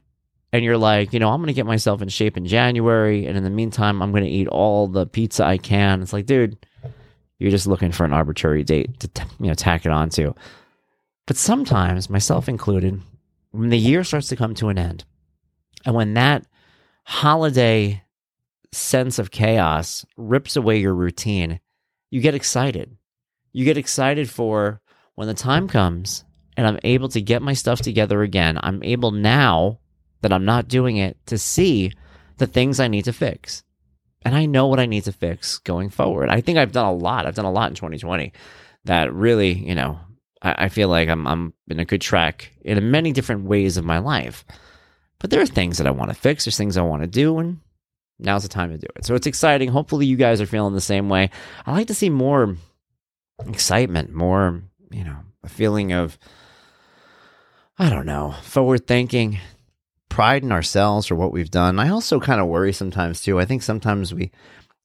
and 0.52 0.64
you're 0.64 0.78
like, 0.78 1.12
you 1.12 1.19
know, 1.19 1.31
I'm 1.31 1.40
gonna 1.40 1.52
get 1.54 1.66
myself 1.66 2.02
in 2.02 2.08
shape 2.08 2.37
in 2.37 2.46
January, 2.46 3.26
and 3.26 3.37
in 3.37 3.44
the 3.44 3.50
meantime, 3.50 4.02
I'm 4.02 4.12
gonna 4.12 4.26
eat 4.26 4.49
all 4.49 4.87
the 4.87 5.06
pizza 5.06 5.44
I 5.44 5.58
can. 5.58 6.02
It's 6.02 6.12
like, 6.12 6.26
dude, 6.26 6.66
you're 7.38 7.50
just 7.50 7.66
looking 7.66 7.93
for 7.93 8.04
an 8.04 8.12
arbitrary 8.12 8.62
date 8.62 9.00
to 9.00 9.10
you 9.40 9.49
know 9.49 9.54
tack 9.54 9.87
it 9.87 9.93
onto. 9.93 10.34
But 11.26 11.37
sometimes, 11.37 12.10
myself 12.10 12.48
included, 12.48 13.00
when 13.52 13.70
the 13.70 13.78
year 13.78 14.05
starts 14.05 14.28
to 14.28 14.37
come 14.37 14.55
to 14.56 14.69
an 14.69 14.78
end, 14.78 15.05
and 15.87 15.94
when 15.94 16.14
that 16.14 16.46
holiday 17.05 18.02
sense 18.72 19.19
of 19.19 19.31
chaos 19.31 20.05
rips 20.16 20.56
away 20.56 20.78
your 20.78 20.94
routine, 20.94 21.60
you 22.10 22.20
get 22.20 22.34
excited 22.34 22.96
you 23.52 23.64
get 23.64 23.78
excited 23.78 24.31
for 24.31 24.81
when 25.14 25.28
the 25.28 25.34
time 25.34 25.69
comes 25.69 26.25
and 26.56 26.66
I'm 26.66 26.78
able 26.82 27.08
to 27.10 27.20
get 27.20 27.43
my 27.43 27.54
stuff 27.54 27.81
together 27.81 28.22
again. 28.22 28.58
I'm 28.62 28.82
able 28.82 29.10
now 29.10 29.81
that 30.20 30.32
I'm 30.32 30.44
not 30.44 30.69
doing 30.69 30.96
it 30.96 31.16
to 31.26 31.38
see 31.38 31.93
the 32.38 32.46
things 32.46 32.81
I 32.81 32.88
need 32.88 33.04
to 33.06 33.12
fix. 33.12 33.62
And 34.25 34.34
I 34.34 34.46
know 34.46 34.69
what 34.69 34.81
I 34.81 34.87
need 34.87 35.04
to 35.04 35.12
fix 35.12 35.58
going 35.58 35.90
forward. 35.90 36.28
I 36.28 36.40
think 36.40 36.58
I've 36.58 36.72
done 36.72 36.87
a 36.87 36.93
lot. 36.93 37.26
I've 37.26 37.34
done 37.34 37.44
a 37.44 37.52
lot 37.52 37.70
in 37.70 37.75
2020 37.75 38.32
that 38.84 39.12
really, 39.12 39.52
you 39.52 39.75
know, 39.75 39.98
I, 40.40 40.66
I 40.66 40.69
feel 40.69 40.88
like 40.88 41.08
I'm 41.08 41.26
I'm 41.26 41.55
in 41.69 41.81
a 41.81 41.84
good 41.84 42.00
track 42.00 42.52
in 42.62 42.90
many 42.90 43.12
different 43.12 43.44
ways 43.44 43.76
of 43.76 43.84
my 43.84 43.98
life. 43.98 44.44
But 45.19 45.31
there 45.31 45.40
are 45.40 45.46
things 45.46 45.78
that 45.78 45.87
I 45.87 45.93
want 45.93 46.10
to 46.10 46.16
fix. 46.16 46.44
There's 46.44 46.56
things 46.56 46.76
I 46.76 46.82
want 46.82 47.02
to 47.02 47.08
do, 47.08 47.38
and 47.38 47.60
now's 48.19 48.43
the 48.43 48.48
time 48.48 48.70
to 48.70 48.78
do 48.78 48.88
it. 48.96 49.05
So 49.05 49.14
it's 49.14 49.26
exciting. 49.26 49.69
Hopefully, 49.69 50.06
you 50.06 50.16
guys 50.16 50.40
are 50.40 50.46
feeling 50.46 50.75
the 50.75 50.81
same 50.81 51.08
way. 51.08 51.31
I 51.64 51.72
like 51.72 51.87
to 51.88 51.94
see 51.94 52.10
more 52.10 52.56
excitement, 53.46 54.12
more, 54.12 54.62
you 54.90 55.05
know, 55.05 55.19
a 55.43 55.49
feeling 55.49 55.93
of, 55.93 56.19
I 57.79 57.90
don't 57.90 58.06
know, 58.06 58.34
forward 58.43 58.86
thinking, 58.86 59.39
pride 60.08 60.43
in 60.43 60.53
ourselves 60.53 61.06
for 61.06 61.15
what 61.15 61.32
we've 61.32 61.51
done. 61.51 61.79
I 61.79 61.89
also 61.89 62.20
kind 62.20 62.41
of 62.41 62.46
worry 62.46 62.72
sometimes 62.72 63.22
too. 63.22 63.41
I 63.41 63.44
think 63.44 63.62
sometimes 63.62 64.12
we 64.12 64.31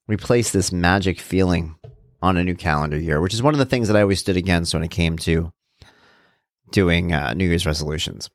we 0.08 0.16
place 0.16 0.52
this 0.52 0.72
magic 0.72 1.20
feeling 1.20 1.76
on 2.22 2.38
a 2.38 2.44
new 2.44 2.56
calendar 2.56 2.98
year, 2.98 3.22
which 3.22 3.34
is 3.34 3.44
one 3.44 3.54
of 3.54 3.60
the 3.60 3.66
things 3.66 3.88
that 3.88 3.98
I 3.98 4.02
always 4.02 4.20
stood 4.20 4.38
against 4.38 4.74
when 4.74 4.84
it 4.84 4.92
came 4.92 5.18
to 5.20 5.52
doing 6.72 7.14
uh, 7.14 7.34
New 7.34 7.48
Year's 7.48 7.66
resolutions. 7.66 8.30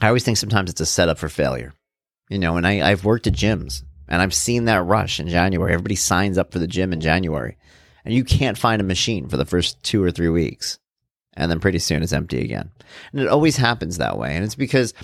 I 0.00 0.06
always 0.06 0.24
think 0.24 0.38
sometimes 0.38 0.70
it's 0.70 0.80
a 0.80 0.86
setup 0.86 1.18
for 1.18 1.28
failure, 1.28 1.72
you 2.28 2.38
know. 2.38 2.56
And 2.56 2.66
I, 2.66 2.90
I've 2.90 3.04
worked 3.04 3.26
at 3.26 3.34
gyms, 3.34 3.82
and 4.08 4.22
I've 4.22 4.32
seen 4.32 4.64
that 4.64 4.84
rush 4.84 5.20
in 5.20 5.28
January. 5.28 5.72
Everybody 5.72 5.96
signs 5.96 6.38
up 6.38 6.52
for 6.52 6.58
the 6.58 6.66
gym 6.66 6.92
in 6.92 7.00
January, 7.00 7.58
and 8.04 8.14
you 8.14 8.24
can't 8.24 8.58
find 8.58 8.80
a 8.80 8.84
machine 8.84 9.28
for 9.28 9.36
the 9.36 9.44
first 9.44 9.82
two 9.82 10.02
or 10.02 10.10
three 10.10 10.28
weeks. 10.28 10.78
And 11.34 11.50
then 11.50 11.60
pretty 11.60 11.78
soon 11.78 12.02
it's 12.02 12.12
empty 12.12 12.42
again. 12.42 12.70
And 13.12 13.20
it 13.20 13.28
always 13.28 13.56
happens 13.56 13.98
that 13.98 14.18
way. 14.18 14.34
And 14.34 14.44
it's 14.44 14.56
because 14.56 14.94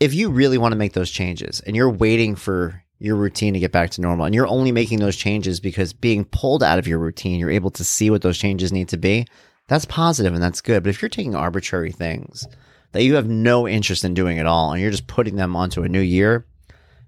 if 0.00 0.14
you 0.14 0.30
really 0.30 0.58
want 0.58 0.72
to 0.72 0.78
make 0.78 0.94
those 0.94 1.10
changes 1.10 1.60
and 1.60 1.76
you're 1.76 1.90
waiting 1.90 2.34
for 2.34 2.82
your 2.98 3.16
routine 3.16 3.54
to 3.54 3.60
get 3.60 3.72
back 3.72 3.90
to 3.90 4.00
normal 4.00 4.26
and 4.26 4.34
you're 4.34 4.48
only 4.48 4.72
making 4.72 4.98
those 4.98 5.16
changes 5.16 5.60
because 5.60 5.92
being 5.92 6.24
pulled 6.24 6.62
out 6.62 6.78
of 6.78 6.86
your 6.86 6.98
routine, 6.98 7.38
you're 7.38 7.50
able 7.50 7.70
to 7.70 7.84
see 7.84 8.10
what 8.10 8.22
those 8.22 8.38
changes 8.38 8.72
need 8.72 8.88
to 8.88 8.96
be, 8.96 9.26
that's 9.68 9.84
positive 9.84 10.34
and 10.34 10.42
that's 10.42 10.60
good. 10.60 10.82
But 10.82 10.90
if 10.90 11.02
you're 11.02 11.08
taking 11.08 11.34
arbitrary 11.34 11.92
things 11.92 12.46
that 12.92 13.02
you 13.02 13.14
have 13.14 13.28
no 13.28 13.66
interest 13.66 14.04
in 14.04 14.14
doing 14.14 14.38
at 14.38 14.46
all 14.46 14.72
and 14.72 14.80
you're 14.80 14.90
just 14.90 15.06
putting 15.06 15.36
them 15.36 15.56
onto 15.56 15.82
a 15.82 15.88
new 15.88 16.00
year, 16.00 16.46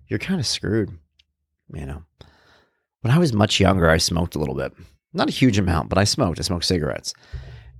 you're 0.09 0.19
kind 0.19 0.41
of 0.41 0.47
screwed, 0.47 0.91
you 1.73 1.87
know. 1.87 2.03
When 3.05 3.13
I 3.13 3.19
was 3.19 3.35
much 3.35 3.61
younger, 3.61 3.91
I 3.91 3.99
smoked 3.99 4.35
a 4.35 4.39
little 4.39 4.55
bit. 4.55 4.73
Not 5.13 5.29
a 5.29 5.33
huge 5.33 5.59
amount, 5.59 5.91
but 5.91 5.99
I 5.99 6.05
smoked. 6.05 6.41
I 6.41 6.43
smoked 6.43 6.65
cigarettes. 6.65 7.13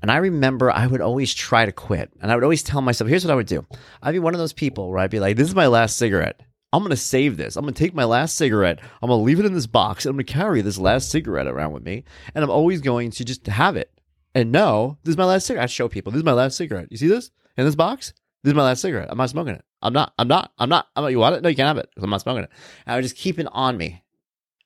And 0.03 0.11
I 0.11 0.19
remember 0.19 0.71
I 0.71 0.87
would 0.87 1.01
always 1.01 1.33
try 1.33 1.65
to 1.65 1.73
quit. 1.73 2.13
And 2.21 2.31
I 2.31 2.35
would 2.35 2.45
always 2.45 2.63
tell 2.63 2.83
myself, 2.83 3.09
here's 3.09 3.25
what 3.25 3.33
I 3.33 3.35
would 3.35 3.47
do. 3.47 3.65
I'd 4.03 4.13
be 4.13 4.19
one 4.19 4.35
of 4.35 4.39
those 4.39 4.53
people 4.53 4.91
where 4.91 4.99
I'd 4.99 5.11
be 5.11 5.21
like, 5.21 5.39
this 5.39 5.49
is 5.49 5.55
my 5.55 5.67
last 5.67 5.97
cigarette. 5.97 6.43
I'm 6.75 6.83
going 6.83 6.91
to 6.91 6.97
save 6.99 7.39
this. 7.39 7.57
I'm 7.57 7.65
going 7.65 7.73
to 7.73 7.83
take 7.83 7.95
my 7.95 8.05
last 8.05 8.37
cigarette. 8.37 8.81
I'm 9.01 9.09
going 9.09 9.19
to 9.19 9.25
leave 9.25 9.41
it 9.41 9.47
in 9.47 9.55
this 9.55 9.67
box. 9.67 10.05
And 10.05 10.11
I'm 10.11 10.17
going 10.17 10.27
to 10.27 10.33
carry 10.35 10.61
this 10.61 10.77
last 10.77 11.11
cigarette 11.11 11.47
around 11.47 11.73
with 11.73 11.85
me. 11.85 12.05
And 12.35 12.45
I'm 12.45 12.51
always 12.51 12.83
going 12.83 13.11
to 13.13 13.25
just 13.25 13.47
have 13.47 13.79
it. 13.79 13.91
And 14.35 14.53
no, 14.53 14.99
this 15.05 15.13
is 15.13 15.19
my 15.19 15.25
last 15.25 15.47
cigarette. 15.47 15.65
I 15.65 15.67
show 15.69 15.89
people, 15.89 16.13
this 16.13 16.19
is 16.19 16.27
my 16.27 16.35
last 16.35 16.59
cigarette. 16.59 16.89
You 16.91 16.99
see 16.99 17.09
this 17.09 17.31
in 17.57 17.65
this 17.65 17.77
box? 17.77 18.13
This 18.43 18.51
is 18.51 18.57
my 18.57 18.65
last 18.65 18.83
cigarette. 18.83 19.09
I'm 19.11 19.17
not 19.17 19.31
smoking 19.31 19.55
it. 19.55 19.65
I'm 19.81 19.95
not. 19.95 20.13
I'm 20.19 20.29
not. 20.29 20.53
I'm 20.59 20.69
not. 20.69 20.89
I'm 20.95 21.05
not. 21.05 21.13
You 21.13 21.19
want 21.19 21.37
it? 21.37 21.43
No, 21.43 21.49
you 21.49 21.57
can't 21.57 21.67
have 21.67 21.79
it. 21.79 21.89
I'm 21.97 22.11
not 22.11 22.21
smoking 22.21 22.45
it. 22.45 22.51
And 22.85 22.93
I 22.93 22.97
would 22.99 23.05
just 23.05 23.17
keep 23.17 23.39
it 23.39 23.47
on 23.51 23.79
me 23.79 24.04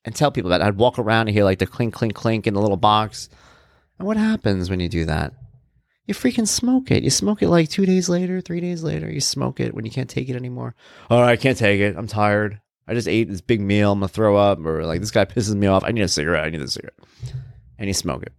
and 0.08 0.16
tell 0.16 0.30
people 0.30 0.48
that. 0.48 0.62
I'd 0.62 0.78
walk 0.78 0.98
around 0.98 1.28
and 1.28 1.36
hear 1.36 1.44
like 1.44 1.58
the 1.58 1.66
clink, 1.66 1.92
clink, 1.92 2.14
clink 2.14 2.46
in 2.46 2.54
the 2.54 2.62
little 2.62 2.78
box. 2.78 3.28
And 3.98 4.06
what 4.06 4.16
happens 4.16 4.70
when 4.70 4.80
you 4.80 4.88
do 4.88 5.04
that? 5.04 5.34
You 6.06 6.14
freaking 6.14 6.48
smoke 6.48 6.90
it. 6.90 7.02
You 7.02 7.10
smoke 7.10 7.42
it 7.42 7.50
like 7.50 7.68
two 7.68 7.84
days 7.84 8.08
later, 8.08 8.40
three 8.40 8.60
days 8.60 8.82
later. 8.82 9.12
You 9.12 9.20
smoke 9.20 9.60
it 9.60 9.74
when 9.74 9.84
you 9.84 9.90
can't 9.90 10.08
take 10.08 10.30
it 10.30 10.34
anymore. 10.34 10.74
Oh, 11.10 11.20
I 11.20 11.36
can't 11.36 11.58
take 11.58 11.82
it. 11.82 11.94
I'm 11.94 12.06
tired. 12.06 12.58
I 12.86 12.94
just 12.94 13.06
ate 13.06 13.28
this 13.28 13.42
big 13.42 13.60
meal. 13.60 13.92
I'm 13.92 13.98
gonna 13.98 14.08
throw 14.08 14.34
up, 14.36 14.64
or 14.64 14.86
like 14.86 15.00
this 15.00 15.10
guy 15.10 15.26
pisses 15.26 15.54
me 15.54 15.66
off. 15.66 15.84
I 15.84 15.90
need 15.90 16.00
a 16.00 16.08
cigarette. 16.08 16.46
I 16.46 16.48
need 16.48 16.62
a 16.62 16.68
cigarette. 16.68 16.96
And 17.78 17.86
you 17.86 17.92
smoke 17.92 18.22
it. 18.22 18.32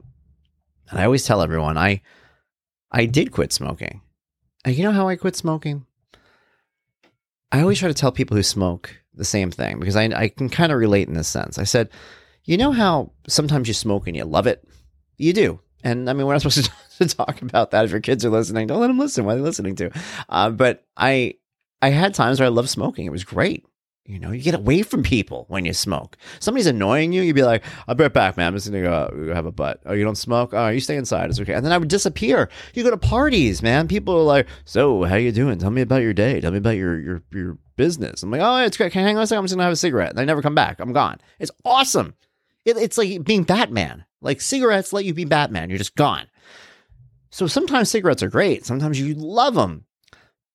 And 0.90 1.00
I 1.00 1.06
always 1.06 1.24
tell 1.24 1.44
everyone, 1.44 1.78
I, 1.78 2.02
I 2.92 3.06
did 3.06 3.32
quit 3.32 3.54
smoking. 3.54 4.02
And 4.66 4.76
you 4.76 4.84
know 4.84 4.92
how 4.92 5.08
I 5.08 5.18
quit 5.18 5.36
smoking? 5.36 5.86
I 7.52 7.62
always 7.62 7.78
try 7.78 7.90
to 7.90 7.94
tell 7.94 8.12
people 8.12 8.36
who 8.36 8.42
smoke 8.42 8.99
the 9.20 9.26
same 9.26 9.52
thing 9.52 9.80
because 9.80 9.96
I, 9.96 10.06
I 10.06 10.30
can 10.30 10.50
kind 10.50 10.72
of 10.72 10.80
relate 10.80 11.08
in 11.08 11.14
this 11.14 11.28
sense. 11.28 11.60
I 11.60 11.66
said, 11.66 11.90
you 12.46 12.58
know 12.58 12.72
how 12.72 13.12
sometimes 13.28 13.68
you 13.68 13.76
smoke 13.76 14.08
and 14.08 14.16
you 14.18 14.26
love 14.26 14.48
it? 14.48 14.68
You 15.18 15.34
do. 15.34 15.60
And 15.84 16.10
I 16.10 16.14
mean, 16.14 16.26
we're 16.26 16.34
not 16.34 16.42
supposed 16.50 16.66
to, 16.66 16.72
to 17.08 17.16
talk 17.16 17.42
about 17.44 17.72
that. 17.72 17.86
If 17.86 17.92
your 17.92 18.00
kids 18.00 18.26
are 18.26 18.30
listening, 18.30 18.66
don't 18.66 18.82
let 18.82 18.88
them 18.88 18.98
listen. 18.98 19.26
What 19.26 19.34
are 19.34 19.36
they 19.36 19.44
listening 19.44 19.76
to? 19.76 19.92
Uh, 20.28 20.50
but 20.50 20.86
I, 20.98 21.36
I 21.82 21.90
had 21.90 22.14
times 22.14 22.40
where 22.40 22.48
I 22.48 22.50
loved 22.50 22.70
smoking. 22.70 23.06
It 23.06 23.12
was 23.12 23.24
great. 23.24 23.66
You 24.06 24.18
know, 24.18 24.32
you 24.32 24.42
get 24.42 24.56
away 24.56 24.82
from 24.82 25.04
people 25.04 25.46
when 25.50 25.66
you 25.66 25.74
smoke. 25.74 26.18
Somebody's 26.40 26.66
annoying 26.66 27.14
you, 27.14 27.22
you'd 27.22 27.36
be 27.36 27.44
like, 27.44 27.64
"I'll 27.88 27.94
be 27.94 28.06
right 28.06 28.12
back, 28.12 28.38
man. 28.38 28.48
I'm 28.48 28.56
just 28.56 28.66
gonna 28.66 28.82
go 28.82 29.32
have 29.36 29.46
a 29.46 29.52
butt." 29.52 29.82
Oh, 29.86 29.94
you 29.94 30.04
don't 30.04 30.16
smoke? 30.16 30.52
Oh, 30.52 30.70
you 30.70 30.80
stay 30.80 30.96
inside. 30.96 31.30
It's 31.30 31.40
okay. 31.40 31.54
And 31.54 31.64
then 31.64 31.72
I 31.72 31.78
would 31.78 31.90
disappear. 31.90 32.50
You 32.74 32.84
go 32.84 32.90
to 32.90 32.98
parties, 32.98 33.62
man. 33.62 33.88
People 33.88 34.16
are 34.16 34.24
like, 34.24 34.48
"So, 34.66 35.04
how 35.04 35.14
you 35.14 35.32
doing? 35.32 35.60
Tell 35.60 35.70
me 35.70 35.82
about 35.84 36.02
your 36.02 36.16
day. 36.16 36.42
Tell 36.42 36.50
me 36.50 36.58
about 36.58 36.76
your 36.76 37.00
your 37.00 37.24
your 37.32 37.58
business." 37.79 38.21
I'm 38.21 38.29
like, 38.29 38.41
"Oh, 38.41 38.57
it's 38.57 38.77
great. 38.77 38.91
Can 38.91 39.03
I 39.03 39.07
hang 39.07 39.17
on 39.17 39.24
a 39.24 39.27
second? 39.27 39.39
I'm 39.39 39.45
just 39.45 39.55
gonna 39.55 39.63
have 39.63 39.74
a 39.74 39.77
cigarette." 39.77 40.12
And 40.12 40.19
I 40.19 40.25
never 40.25 40.41
come 40.41 40.53
back. 40.53 40.79
I'm 40.79 40.93
gone. 40.93 41.19
It's 41.39 41.51
awesome. 41.65 42.13
It, 42.65 42.77
it's 42.77 42.98
like 42.98 43.24
being 43.24 43.43
Batman. 43.43 44.05
Like 44.21 44.41
cigarettes 44.41 44.93
let 44.93 45.05
you 45.05 45.13
be 45.13 45.25
Batman. 45.25 45.69
You're 45.69 45.79
just 45.79 45.95
gone. 45.95 46.27
So 47.31 47.48
sometimes 47.48 47.89
cigarettes 47.89 48.21
are 48.21 48.29
great. 48.29 48.65
Sometimes 48.65 49.00
you 49.00 49.13
love 49.15 49.55
them. 49.55 49.86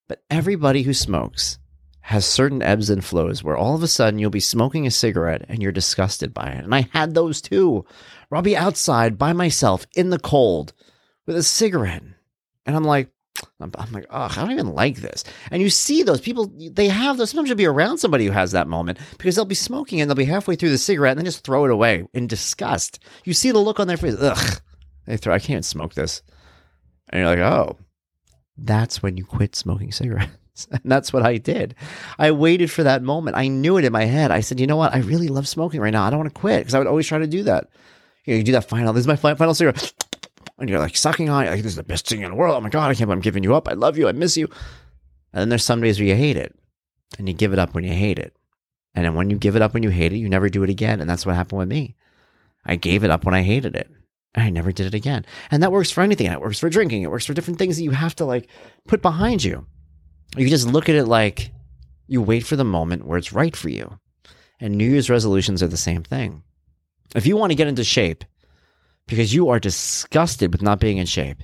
But 0.06 0.22
everybody 0.30 0.82
who 0.82 0.92
smokes 0.92 1.58
has 2.02 2.26
certain 2.26 2.60
ebbs 2.60 2.90
and 2.90 3.02
flows 3.02 3.42
where 3.42 3.56
all 3.56 3.74
of 3.74 3.82
a 3.82 3.88
sudden 3.88 4.18
you'll 4.18 4.28
be 4.28 4.40
smoking 4.40 4.86
a 4.86 4.90
cigarette 4.90 5.46
and 5.48 5.62
you're 5.62 5.72
disgusted 5.72 6.34
by 6.34 6.48
it. 6.48 6.62
And 6.62 6.74
I 6.74 6.88
had 6.92 7.14
those 7.14 7.40
too. 7.40 7.86
Where 8.28 8.36
I'll 8.36 8.42
be 8.42 8.56
outside 8.56 9.16
by 9.16 9.32
myself 9.32 9.86
in 9.94 10.10
the 10.10 10.18
cold 10.18 10.74
with 11.24 11.36
a 11.36 11.42
cigarette. 11.42 12.02
And 12.66 12.76
I'm 12.76 12.84
like, 12.84 13.08
I'm, 13.60 13.72
I'm 13.78 13.92
like, 13.92 14.06
oh, 14.10 14.28
I 14.30 14.34
don't 14.34 14.50
even 14.50 14.74
like 14.74 14.96
this. 14.96 15.24
And 15.50 15.62
you 15.62 15.70
see 15.70 16.02
those 16.02 16.20
people, 16.20 16.52
they 16.72 16.88
have 16.88 17.16
those. 17.16 17.30
Sometimes 17.30 17.48
you'll 17.48 17.56
be 17.56 17.66
around 17.66 17.98
somebody 17.98 18.26
who 18.26 18.32
has 18.32 18.52
that 18.52 18.68
moment 18.68 18.98
because 19.18 19.36
they'll 19.36 19.44
be 19.44 19.54
smoking 19.54 20.00
and 20.00 20.10
they'll 20.10 20.16
be 20.16 20.24
halfway 20.24 20.56
through 20.56 20.70
the 20.70 20.78
cigarette 20.78 21.12
and 21.12 21.18
then 21.18 21.24
just 21.26 21.44
throw 21.44 21.64
it 21.64 21.70
away 21.70 22.06
in 22.12 22.26
disgust. 22.26 22.98
You 23.24 23.32
see 23.32 23.50
the 23.50 23.58
look 23.58 23.80
on 23.80 23.86
their 23.86 23.96
face. 23.96 24.16
Ugh, 24.18 24.60
they 25.06 25.16
throw, 25.16 25.34
I 25.34 25.38
can't 25.38 25.64
smoke 25.64 25.94
this. 25.94 26.22
And 27.08 27.20
you're 27.20 27.30
like, 27.30 27.38
oh, 27.38 27.78
that's 28.56 29.02
when 29.02 29.16
you 29.16 29.24
quit 29.24 29.56
smoking 29.56 29.92
cigarettes. 29.92 30.30
And 30.70 30.82
that's 30.84 31.12
what 31.12 31.24
I 31.24 31.38
did. 31.38 31.74
I 32.16 32.30
waited 32.30 32.70
for 32.70 32.84
that 32.84 33.02
moment. 33.02 33.36
I 33.36 33.48
knew 33.48 33.76
it 33.76 33.84
in 33.84 33.90
my 33.92 34.04
head. 34.04 34.30
I 34.30 34.38
said, 34.38 34.60
you 34.60 34.68
know 34.68 34.76
what? 34.76 34.94
I 34.94 34.98
really 34.98 35.26
love 35.26 35.48
smoking 35.48 35.80
right 35.80 35.92
now. 35.92 36.04
I 36.04 36.10
don't 36.10 36.20
want 36.20 36.32
to 36.32 36.40
quit 36.40 36.60
because 36.60 36.74
I 36.74 36.78
would 36.78 36.86
always 36.86 37.08
try 37.08 37.18
to 37.18 37.26
do 37.26 37.42
that. 37.42 37.70
You, 38.24 38.34
know, 38.34 38.38
you 38.38 38.44
do 38.44 38.52
that 38.52 38.68
final, 38.68 38.92
this 38.92 39.00
is 39.00 39.08
my 39.08 39.16
final 39.16 39.54
cigarette. 39.54 39.92
And 40.58 40.70
you're 40.70 40.78
like 40.78 40.96
sucking 40.96 41.28
on 41.28 41.46
it. 41.46 41.50
Like, 41.50 41.62
this 41.62 41.72
is 41.72 41.76
the 41.76 41.82
best 41.82 42.08
thing 42.08 42.22
in 42.22 42.30
the 42.30 42.36
world. 42.36 42.56
Oh 42.56 42.60
my 42.60 42.68
God, 42.68 42.90
I 42.90 42.94
can't 42.94 43.10
I'm 43.10 43.20
giving 43.20 43.42
you 43.42 43.54
up. 43.54 43.68
I 43.68 43.72
love 43.72 43.98
you. 43.98 44.08
I 44.08 44.12
miss 44.12 44.36
you. 44.36 44.46
And 45.32 45.40
then 45.40 45.48
there's 45.48 45.64
some 45.64 45.80
days 45.80 45.98
where 45.98 46.08
you 46.08 46.14
hate 46.14 46.36
it 46.36 46.54
and 47.18 47.28
you 47.28 47.34
give 47.34 47.52
it 47.52 47.58
up 47.58 47.74
when 47.74 47.84
you 47.84 47.92
hate 47.92 48.18
it. 48.18 48.36
And 48.94 49.04
then 49.04 49.14
when 49.14 49.30
you 49.30 49.36
give 49.36 49.56
it 49.56 49.62
up 49.62 49.74
when 49.74 49.82
you 49.82 49.90
hate 49.90 50.12
it, 50.12 50.18
you 50.18 50.28
never 50.28 50.48
do 50.48 50.62
it 50.62 50.70
again. 50.70 51.00
And 51.00 51.10
that's 51.10 51.26
what 51.26 51.34
happened 51.34 51.58
with 51.58 51.68
me. 51.68 51.96
I 52.64 52.76
gave 52.76 53.02
it 53.02 53.10
up 53.10 53.24
when 53.24 53.34
I 53.34 53.42
hated 53.42 53.74
it. 53.74 53.90
And 54.34 54.44
I 54.44 54.50
never 54.50 54.72
did 54.72 54.86
it 54.86 54.94
again. 54.94 55.26
And 55.50 55.62
that 55.62 55.72
works 55.72 55.90
for 55.90 56.02
anything. 56.02 56.26
It 56.30 56.40
works 56.40 56.58
for 56.58 56.70
drinking. 56.70 57.02
It 57.02 57.10
works 57.10 57.26
for 57.26 57.34
different 57.34 57.58
things 57.58 57.76
that 57.76 57.84
you 57.84 57.90
have 57.90 58.14
to 58.16 58.24
like 58.24 58.48
put 58.86 59.02
behind 59.02 59.42
you. 59.42 59.66
You 60.36 60.48
just 60.48 60.68
look 60.68 60.88
at 60.88 60.96
it 60.96 61.04
like 61.06 61.52
you 62.06 62.22
wait 62.22 62.44
for 62.44 62.56
the 62.56 62.64
moment 62.64 63.06
where 63.06 63.18
it's 63.18 63.32
right 63.32 63.54
for 63.54 63.68
you. 63.68 63.98
And 64.60 64.76
New 64.76 64.88
Year's 64.88 65.10
resolutions 65.10 65.62
are 65.62 65.68
the 65.68 65.76
same 65.76 66.02
thing. 66.02 66.42
If 67.14 67.26
you 67.26 67.36
want 67.36 67.50
to 67.50 67.56
get 67.56 67.68
into 67.68 67.84
shape 67.84 68.24
because 69.06 69.34
you 69.34 69.48
are 69.50 69.60
disgusted 69.60 70.52
with 70.52 70.62
not 70.62 70.80
being 70.80 70.98
in 70.98 71.06
shape, 71.06 71.42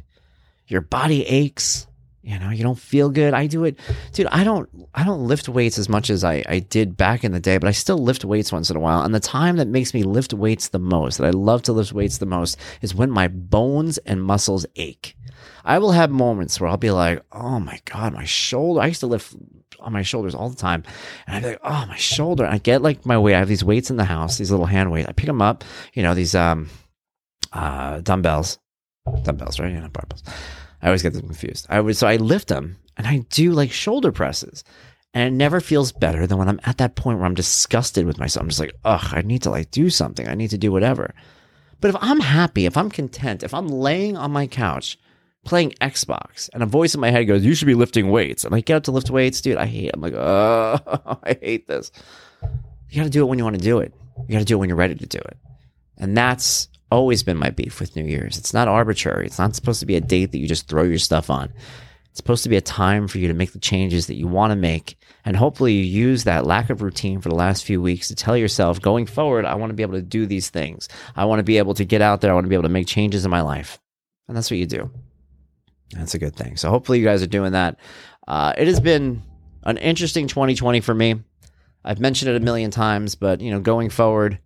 your 0.66 0.80
body 0.80 1.24
aches, 1.26 1.86
you 2.22 2.38
know, 2.38 2.50
you 2.50 2.62
don't 2.62 2.78
feel 2.78 3.08
good. 3.08 3.32
I 3.32 3.46
do 3.46 3.64
it, 3.64 3.78
dude. 4.12 4.26
I 4.26 4.44
don't, 4.44 4.68
I 4.94 5.04
don't 5.04 5.26
lift 5.26 5.48
weights 5.48 5.78
as 5.78 5.88
much 5.88 6.10
as 6.10 6.22
I, 6.22 6.44
I 6.48 6.58
did 6.58 6.96
back 6.96 7.24
in 7.24 7.32
the 7.32 7.40
day, 7.40 7.56
but 7.56 7.68
I 7.68 7.72
still 7.72 7.98
lift 7.98 8.24
weights 8.24 8.52
once 8.52 8.68
in 8.70 8.76
a 8.76 8.80
while. 8.80 9.02
And 9.02 9.14
the 9.14 9.20
time 9.20 9.56
that 9.56 9.68
makes 9.68 9.94
me 9.94 10.02
lift 10.02 10.34
weights 10.34 10.68
the 10.68 10.78
most, 10.78 11.16
that 11.18 11.26
I 11.26 11.30
love 11.30 11.62
to 11.62 11.72
lift 11.72 11.92
weights 11.92 12.18
the 12.18 12.26
most, 12.26 12.58
is 12.82 12.94
when 12.94 13.10
my 13.10 13.28
bones 13.28 13.98
and 13.98 14.22
muscles 14.22 14.66
ache. 14.76 15.16
I 15.64 15.78
will 15.78 15.92
have 15.92 16.10
moments 16.10 16.60
where 16.60 16.68
I'll 16.68 16.76
be 16.76 16.90
like, 16.90 17.22
oh 17.32 17.58
my 17.58 17.80
God, 17.86 18.12
my 18.12 18.24
shoulder. 18.24 18.80
I 18.80 18.86
used 18.88 19.00
to 19.00 19.06
lift 19.06 19.34
on 19.78 19.92
my 19.92 20.02
shoulders 20.02 20.34
all 20.34 20.50
the 20.50 20.56
time. 20.56 20.84
And 21.26 21.36
I'd 21.36 21.42
be 21.42 21.48
like, 21.50 21.60
oh, 21.64 21.86
my 21.86 21.96
shoulder. 21.96 22.44
And 22.44 22.54
I 22.54 22.58
get 22.58 22.82
like 22.82 23.06
my 23.06 23.18
weight. 23.18 23.34
I 23.34 23.38
have 23.38 23.48
these 23.48 23.64
weights 23.64 23.90
in 23.90 23.96
the 23.96 24.04
house, 24.04 24.38
these 24.38 24.50
little 24.50 24.66
hand 24.66 24.92
weights. 24.92 25.08
I 25.08 25.12
pick 25.12 25.26
them 25.26 25.42
up, 25.42 25.64
you 25.94 26.02
know, 26.02 26.14
these 26.14 26.34
um, 26.34 26.68
uh, 27.52 28.00
dumbbells. 28.00 28.58
Dumbbells, 29.22 29.58
right? 29.58 29.72
Yeah, 29.72 29.88
barbells. 29.88 30.22
I 30.82 30.86
always 30.86 31.02
get 31.02 31.12
them 31.12 31.22
confused. 31.22 31.66
I 31.68 31.80
would, 31.80 31.96
so 31.96 32.06
I 32.06 32.16
lift 32.16 32.48
them 32.48 32.76
and 32.96 33.06
I 33.06 33.18
do 33.30 33.52
like 33.52 33.72
shoulder 33.72 34.12
presses. 34.12 34.64
And 35.12 35.24
it 35.24 35.36
never 35.36 35.60
feels 35.60 35.90
better 35.90 36.26
than 36.26 36.38
when 36.38 36.48
I'm 36.48 36.60
at 36.64 36.78
that 36.78 36.94
point 36.94 37.18
where 37.18 37.26
I'm 37.26 37.34
disgusted 37.34 38.06
with 38.06 38.18
myself. 38.18 38.44
I'm 38.44 38.48
just 38.48 38.60
like, 38.60 38.74
ugh, 38.84 39.08
I 39.12 39.22
need 39.22 39.42
to 39.42 39.50
like 39.50 39.70
do 39.72 39.90
something. 39.90 40.28
I 40.28 40.34
need 40.34 40.50
to 40.50 40.58
do 40.58 40.70
whatever. 40.70 41.14
But 41.80 41.88
if 41.88 41.96
I'm 42.00 42.20
happy, 42.20 42.66
if 42.66 42.76
I'm 42.76 42.90
content, 42.90 43.42
if 43.42 43.52
I'm 43.52 43.66
laying 43.66 44.16
on 44.16 44.30
my 44.30 44.46
couch 44.46 44.98
playing 45.44 45.72
Xbox 45.80 46.50
and 46.52 46.62
a 46.62 46.66
voice 46.66 46.94
in 46.94 47.00
my 47.00 47.10
head 47.10 47.24
goes, 47.24 47.44
You 47.44 47.54
should 47.54 47.66
be 47.66 47.74
lifting 47.74 48.10
weights. 48.10 48.44
I'm 48.44 48.52
like, 48.52 48.66
Get 48.66 48.76
up 48.76 48.82
to 48.84 48.92
lift 48.92 49.10
weights, 49.10 49.40
dude. 49.40 49.56
I 49.56 49.66
hate 49.66 49.86
it. 49.86 49.94
I'm 49.94 50.00
like, 50.00 50.14
Oh, 50.14 50.78
I 51.24 51.36
hate 51.40 51.66
this. 51.66 51.90
You 52.90 52.96
got 52.96 53.04
to 53.04 53.10
do 53.10 53.22
it 53.22 53.26
when 53.26 53.38
you 53.38 53.44
want 53.44 53.56
to 53.56 53.62
do 53.62 53.78
it. 53.78 53.94
You 54.28 54.32
got 54.32 54.40
to 54.40 54.44
do 54.44 54.56
it 54.56 54.58
when 54.58 54.68
you're 54.68 54.76
ready 54.76 54.94
to 54.94 55.06
do 55.06 55.18
it. 55.18 55.36
And 55.96 56.16
that's 56.16 56.68
always 56.90 57.22
been 57.22 57.36
my 57.36 57.50
beef 57.50 57.80
with 57.80 57.96
New 57.96 58.04
Year's. 58.04 58.38
It's 58.38 58.54
not 58.54 58.68
arbitrary. 58.68 59.26
It's 59.26 59.38
not 59.38 59.54
supposed 59.54 59.80
to 59.80 59.86
be 59.86 59.96
a 59.96 60.00
date 60.00 60.32
that 60.32 60.38
you 60.38 60.46
just 60.46 60.68
throw 60.68 60.82
your 60.82 60.98
stuff 60.98 61.30
on. 61.30 61.52
It's 62.10 62.16
supposed 62.16 62.42
to 62.42 62.48
be 62.48 62.56
a 62.56 62.60
time 62.60 63.06
for 63.06 63.18
you 63.18 63.28
to 63.28 63.34
make 63.34 63.52
the 63.52 63.60
changes 63.60 64.08
that 64.08 64.16
you 64.16 64.26
want 64.26 64.50
to 64.50 64.56
make. 64.56 64.98
And 65.24 65.36
hopefully 65.36 65.74
you 65.74 65.84
use 65.84 66.24
that 66.24 66.44
lack 66.44 66.70
of 66.70 66.82
routine 66.82 67.20
for 67.20 67.28
the 67.28 67.36
last 67.36 67.64
few 67.64 67.80
weeks 67.80 68.08
to 68.08 68.14
tell 68.14 68.36
yourself 68.36 68.80
going 68.80 69.06
forward, 69.06 69.44
I 69.44 69.54
want 69.54 69.70
to 69.70 69.74
be 69.74 69.82
able 69.82 69.94
to 69.94 70.02
do 70.02 70.26
these 70.26 70.50
things. 70.50 70.88
I 71.14 71.24
want 71.26 71.38
to 71.38 71.44
be 71.44 71.58
able 71.58 71.74
to 71.74 71.84
get 71.84 72.02
out 72.02 72.20
there. 72.20 72.32
I 72.32 72.34
want 72.34 72.46
to 72.46 72.48
be 72.48 72.56
able 72.56 72.64
to 72.64 72.68
make 72.68 72.86
changes 72.86 73.24
in 73.24 73.30
my 73.30 73.42
life. 73.42 73.78
And 74.26 74.36
that's 74.36 74.50
what 74.50 74.58
you 74.58 74.66
do. 74.66 74.90
That's 75.92 76.14
a 76.14 76.18
good 76.18 76.34
thing. 76.34 76.56
So 76.56 76.70
hopefully 76.70 76.98
you 76.98 77.04
guys 77.04 77.22
are 77.22 77.28
doing 77.28 77.52
that. 77.52 77.78
Uh, 78.26 78.54
it 78.56 78.66
has 78.66 78.80
been 78.80 79.22
an 79.64 79.76
interesting 79.76 80.26
2020 80.28 80.80
for 80.80 80.94
me. 80.94 81.16
I've 81.84 82.00
mentioned 82.00 82.30
it 82.30 82.36
a 82.36 82.44
million 82.44 82.70
times, 82.70 83.14
but 83.14 83.40
you 83.40 83.50
know, 83.50 83.60
going 83.60 83.90
forward, 83.90 84.38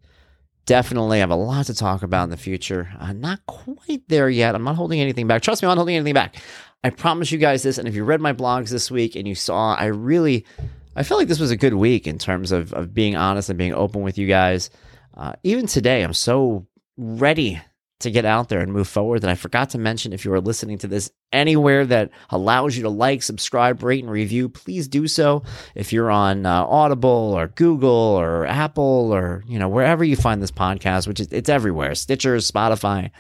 definitely 0.67 1.19
have 1.21 1.31
a 1.31 1.37
lot 1.37 1.67
to 1.67 1.75
talk 1.75 2.03
about 2.03 2.25
in 2.25 2.31
the 2.31 2.37
future. 2.37 2.91
Uh, 2.99 3.13
not 3.13 3.45
quite 3.47 4.03
there 4.09 4.29
yet. 4.29 4.55
I'm 4.55 4.65
not 4.65 4.77
holding 4.77 5.01
anything 5.01 5.27
back. 5.27 5.43
Trust 5.43 5.63
me, 5.63 5.67
I'm 5.67 5.71
not 5.71 5.79
holding 5.79 5.97
anything 5.97 6.15
back. 6.15 6.37
I 6.83 6.91
promise 6.91 7.33
you 7.33 7.39
guys 7.39 7.63
this. 7.63 7.79
And 7.79 7.89
if 7.89 7.95
you 7.95 8.05
read 8.05 8.21
my 8.21 8.33
blogs 8.33 8.71
this 8.71 8.91
week 8.91 9.17
and 9.17 9.27
you 9.27 9.35
saw, 9.35 9.75
I 9.75 9.87
really, 9.87 10.45
I 10.97 11.03
felt 11.03 11.19
like 11.19 11.29
this 11.29 11.41
was 11.41 11.51
a 11.51 11.57
good 11.57 11.75
week 11.75 12.07
in 12.07 12.19
terms 12.19 12.53
of, 12.53 12.73
of 12.73 12.93
being 12.93 13.17
honest 13.17 13.49
and 13.49 13.59
being 13.59 13.75
open 13.75 14.03
with 14.03 14.19
you 14.19 14.27
guys. 14.27 14.71
Uh, 15.17 15.33
even 15.43 15.67
today, 15.67 16.03
I'm 16.03 16.15
so 16.15 16.67
ready 16.97 17.61
to 18.01 18.11
get 18.11 18.25
out 18.25 18.49
there 18.49 18.61
and 18.61 18.73
move 18.73 18.89
forward 18.89 19.21
that 19.23 19.31
I 19.31 19.35
forgot 19.35 19.71
to 19.71 19.79
mention 19.79 20.13
if 20.13 20.25
you 20.25 20.33
are 20.33 20.41
listening 20.41 20.79
to 20.79 20.87
this 20.87 21.11
anywhere 21.33 21.87
that 21.87 22.11
allows 22.31 22.77
you 22.77 22.83
to 22.83 22.89
like, 22.89 23.23
subscribe, 23.23 23.83
rate, 23.83 24.03
and 24.03 24.13
review, 24.13 24.49
please 24.49 24.89
do 24.89 25.07
so. 25.07 25.43
If 25.75 25.93
you're 25.93 26.11
on 26.11 26.45
uh, 26.45 26.65
Audible 26.65 27.11
or 27.11 27.49
Google 27.49 27.91
or 27.91 28.47
Apple 28.47 29.13
or 29.13 29.45
you 29.47 29.59
know 29.59 29.69
wherever 29.69 30.05
you 30.05 30.17
find 30.17 30.43
this 30.43 30.51
podcast, 30.51 31.07
which 31.07 31.21
is 31.21 31.29
it's 31.33 31.49
everywhere, 31.49 31.95
Stitcher, 31.95 32.37
Spotify. 32.37 33.11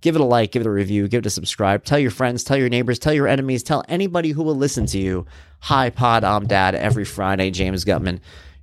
Give 0.00 0.16
it 0.16 0.20
a 0.20 0.24
like, 0.24 0.50
give 0.50 0.62
it 0.62 0.66
a 0.66 0.70
review, 0.70 1.06
give 1.06 1.20
it 1.20 1.26
a 1.26 1.30
subscribe. 1.30 1.84
Tell 1.84 1.98
your 1.98 2.10
friends, 2.10 2.42
tell 2.42 2.56
your 2.56 2.68
neighbors, 2.68 2.98
tell 2.98 3.12
your 3.12 3.28
enemies, 3.28 3.62
tell 3.62 3.84
anybody 3.88 4.30
who 4.30 4.42
will 4.42 4.56
listen 4.56 4.84
to 4.86 4.98
you. 4.98 5.26
Hi, 5.60 5.90
Pod, 5.90 6.24
I'm 6.24 6.48
Dad. 6.48 6.74
Every 6.74 7.04
Friday, 7.04 7.52
James 7.52 7.84
Guttman 7.84 8.18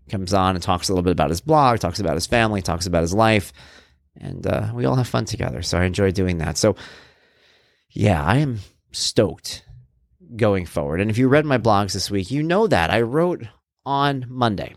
comes 0.09 0.33
on 0.33 0.55
and 0.55 0.63
talks 0.63 0.89
a 0.89 0.91
little 0.91 1.03
bit 1.03 1.13
about 1.13 1.29
his 1.29 1.39
blog, 1.39 1.79
talks 1.79 2.01
about 2.01 2.15
his 2.15 2.27
family, 2.27 2.61
talks 2.61 2.87
about 2.87 3.03
his 3.03 3.13
life 3.13 3.53
and 4.19 4.45
uh, 4.45 4.71
we 4.73 4.85
all 4.85 4.95
have 4.95 5.07
fun 5.07 5.25
together. 5.25 5.61
So 5.61 5.77
I 5.77 5.85
enjoy 5.85 6.11
doing 6.11 6.39
that. 6.39 6.57
So, 6.57 6.75
yeah, 7.91 8.23
I 8.23 8.37
am 8.37 8.59
stoked 8.91 9.63
going 10.35 10.65
forward. 10.65 11.01
And 11.01 11.09
if 11.09 11.17
you 11.17 11.27
read 11.27 11.45
my 11.45 11.57
blogs 11.57 11.93
this 11.93 12.11
week, 12.11 12.31
you 12.31 12.43
know 12.43 12.67
that 12.67 12.91
I 12.91 13.01
wrote 13.01 13.43
on 13.85 14.25
Monday 14.29 14.75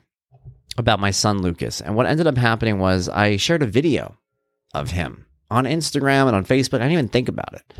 about 0.78 1.00
my 1.00 1.10
son 1.10 1.42
Lucas. 1.42 1.80
And 1.80 1.94
what 1.94 2.06
ended 2.06 2.26
up 2.26 2.36
happening 2.36 2.78
was 2.78 3.08
I 3.08 3.36
shared 3.36 3.62
a 3.62 3.66
video 3.66 4.16
of 4.74 4.90
him 4.90 5.26
on 5.50 5.64
Instagram 5.64 6.26
and 6.26 6.36
on 6.36 6.46
Facebook. 6.46 6.76
I 6.76 6.84
didn't 6.84 6.92
even 6.92 7.08
think 7.08 7.28
about 7.28 7.52
it. 7.54 7.74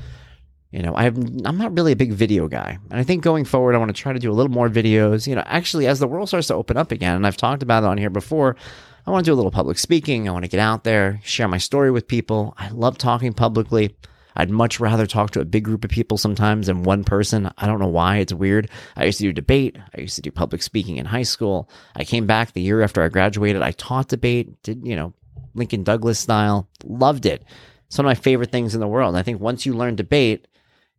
You 0.71 0.83
know, 0.83 0.95
I 0.95 1.04
have, 1.04 1.16
I'm 1.45 1.59
not 1.59 1.76
really 1.76 1.92
a 1.92 1.97
big 1.97 2.12
video 2.12 2.49
guy. 2.49 2.78
And 2.90 2.99
I 2.99 3.02
think 3.02 3.23
going 3.23 3.45
forward, 3.45 3.75
I 3.75 3.78
want 3.78 3.95
to 3.95 4.00
try 4.00 4.12
to 4.12 4.19
do 4.19 4.31
a 4.31 4.35
little 4.35 4.50
more 4.50 4.71
videos. 4.71 5.26
You 5.26 5.35
know, 5.35 5.45
actually, 5.45 5.87
as 5.87 6.00
the 6.00 6.09
world 6.09 6.28
starts 6.28 6.49
to 6.49 6.54
open 6.54 6.78
up 6.78 6.92
again, 6.92 7.16
and 7.16 7.26
I've 7.26 7.37
talked 7.37 7.62
about 7.62 7.83
it 7.83 7.87
on 7.87 7.99
here 7.99 8.11
before, 8.11 8.57
I 9.04 9.11
want 9.11 9.25
to 9.25 9.30
do 9.30 9.35
a 9.35 9.37
little 9.37 9.50
public 9.50 9.78
speaking. 9.78 10.28
I 10.28 10.32
want 10.32 10.44
to 10.44 10.50
get 10.50 10.61
out 10.61 10.85
there, 10.85 11.21
share 11.25 11.49
my 11.49 11.59
story 11.59 11.90
with 11.90 12.06
people. 12.06 12.54
I 12.56 12.68
love 12.71 12.99
talking 12.99 13.32
publicly. 13.32 13.97
I'd 14.37 14.50
much 14.50 14.80
rather 14.80 15.06
talk 15.06 15.32
to 15.32 15.40
a 15.40 15.44
big 15.44 15.64
group 15.64 15.85
of 15.85 15.90
people 15.90 16.16
sometimes 16.16 16.68
than 16.68 16.85
one 16.85 17.02
person. 17.04 17.50
I 17.59 17.66
don't 17.66 17.80
know 17.80 17.88
why. 17.88 18.18
It's 18.18 18.32
weird. 18.32 18.71
I 18.97 19.04
used 19.04 19.18
to 19.18 19.25
do 19.25 19.32
debate. 19.32 19.76
I 19.97 20.00
used 20.00 20.16
to 20.16 20.23
do 20.23 20.30
public 20.30 20.62
speaking 20.62 20.97
in 20.97 21.06
high 21.06 21.25
school. 21.25 21.68
I 21.97 22.04
came 22.04 22.26
back 22.26 22.52
the 22.52 22.62
year 22.62 22.80
after 22.80 23.02
I 23.02 23.09
graduated. 23.09 23.61
I 23.61 23.73
taught 23.73 24.09
debate, 24.09 24.62
did, 24.62 24.87
you 24.87 24.97
know, 24.97 25.12
Lincoln 25.54 25.82
Douglas 25.82 26.18
style. 26.18 26.68
Loved 26.85 27.26
it. 27.26 27.44
It's 27.88 27.99
one 27.99 28.06
of 28.06 28.11
my 28.11 28.14
favorite 28.14 28.52
things 28.52 28.75
in 28.75 28.80
the 28.80 28.88
world. 28.88 29.16
I 29.16 29.23
think 29.23 29.40
once 29.40 29.66
you 29.66 29.75
learn 29.75 29.97
debate, 29.97 30.47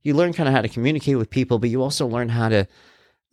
you 0.04 0.14
learn 0.14 0.34
kind 0.34 0.50
of 0.50 0.54
how 0.54 0.62
to 0.62 0.70
communicate 0.70 1.18
with 1.18 1.30
people, 1.30 1.58
but 1.58 1.70
you 1.70 1.82
also 1.82 2.06
learn 2.06 2.30
how 2.30 2.50
to 2.50 2.68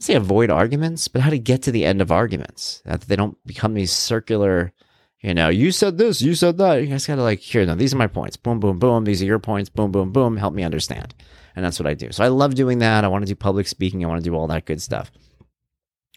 say 0.00 0.14
avoid 0.14 0.50
arguments, 0.50 1.08
but 1.08 1.22
how 1.22 1.30
to 1.30 1.38
get 1.38 1.62
to 1.62 1.72
the 1.72 1.84
end 1.84 2.00
of 2.00 2.10
arguments. 2.10 2.82
That 2.84 3.02
they 3.02 3.16
don't 3.16 3.36
become 3.46 3.74
these 3.74 3.92
circular, 3.92 4.72
you 5.20 5.34
know, 5.34 5.48
you 5.48 5.70
said 5.70 5.98
this, 5.98 6.22
you 6.22 6.34
said 6.34 6.58
that. 6.58 6.76
You 6.76 6.86
guys 6.86 7.06
gotta 7.06 7.22
like, 7.22 7.40
here, 7.40 7.64
no, 7.66 7.74
these 7.74 7.94
are 7.94 7.98
my 7.98 8.06
points. 8.06 8.36
Boom, 8.36 8.60
boom, 8.60 8.78
boom. 8.78 9.04
These 9.04 9.22
are 9.22 9.26
your 9.26 9.38
points. 9.38 9.68
Boom, 9.68 9.92
boom, 9.92 10.10
boom. 10.10 10.36
Help 10.36 10.54
me 10.54 10.64
understand. 10.64 11.14
And 11.54 11.64
that's 11.64 11.78
what 11.78 11.86
I 11.86 11.94
do. 11.94 12.10
So 12.12 12.24
I 12.24 12.28
love 12.28 12.54
doing 12.54 12.78
that. 12.78 13.04
I 13.04 13.08
want 13.08 13.22
to 13.22 13.30
do 13.30 13.36
public 13.36 13.66
speaking. 13.66 14.04
I 14.04 14.08
want 14.08 14.22
to 14.22 14.28
do 14.28 14.34
all 14.34 14.46
that 14.46 14.66
good 14.66 14.80
stuff. 14.80 15.10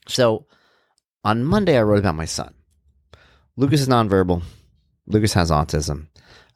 So 0.08 0.48
on 1.24 1.44
Monday, 1.44 1.78
I 1.78 1.84
wrote 1.84 2.00
about 2.00 2.16
my 2.16 2.26
son. 2.26 2.54
Lucas 3.56 3.82
is 3.82 3.88
nonverbal. 3.88 4.44
Lucas 5.08 5.34
has 5.34 5.52
autism. 5.52 6.08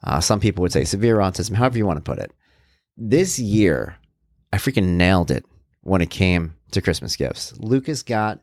Uh, 0.02 0.20
some 0.20 0.40
people 0.40 0.62
would 0.62 0.72
say 0.72 0.84
severe 0.84 1.16
autism, 1.16 1.54
however 1.54 1.78
you 1.78 1.86
want 1.86 1.98
to 1.98 2.10
put 2.10 2.18
it. 2.18 2.32
This 2.96 3.38
year, 3.38 3.96
I 4.52 4.58
freaking 4.58 4.96
nailed 4.96 5.30
it 5.30 5.44
when 5.82 6.00
it 6.00 6.10
came 6.10 6.54
to 6.72 6.82
Christmas 6.82 7.16
gifts. 7.16 7.54
Lucas 7.58 8.02
got 8.02 8.40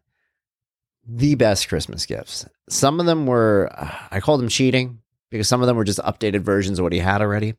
the 1.07 1.35
best 1.35 1.69
Christmas 1.69 2.05
gifts. 2.05 2.45
Some 2.69 2.99
of 2.99 3.05
them 3.05 3.25
were, 3.27 3.69
I 4.11 4.19
called 4.19 4.41
them 4.41 4.49
cheating 4.49 4.99
because 5.29 5.47
some 5.47 5.61
of 5.61 5.67
them 5.67 5.77
were 5.77 5.83
just 5.83 5.99
updated 5.99 6.41
versions 6.41 6.79
of 6.79 6.83
what 6.83 6.93
he 6.93 6.99
had 6.99 7.21
already. 7.21 7.55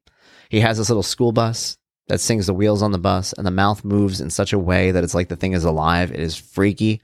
He 0.49 0.61
has 0.61 0.79
this 0.79 0.89
little 0.89 1.03
school 1.03 1.33
bus 1.33 1.79
that 2.09 2.21
sings 2.21 2.47
the 2.47 2.55
wheels 2.55 2.83
on 2.83 2.93
the 2.93 2.99
bus, 2.99 3.33
and 3.33 3.45
the 3.47 3.51
mouth 3.51 3.85
moves 3.85 4.21
in 4.21 4.31
such 4.31 4.53
a 4.53 4.59
way 4.59 4.93
that 4.93 5.03
it's 5.03 5.15
like 5.15 5.29
the 5.29 5.37
thing 5.37 5.53
is 5.55 5.65
alive. 5.65 6.13
It 6.13 6.21
is 6.21 6.37
freaky. 6.37 7.01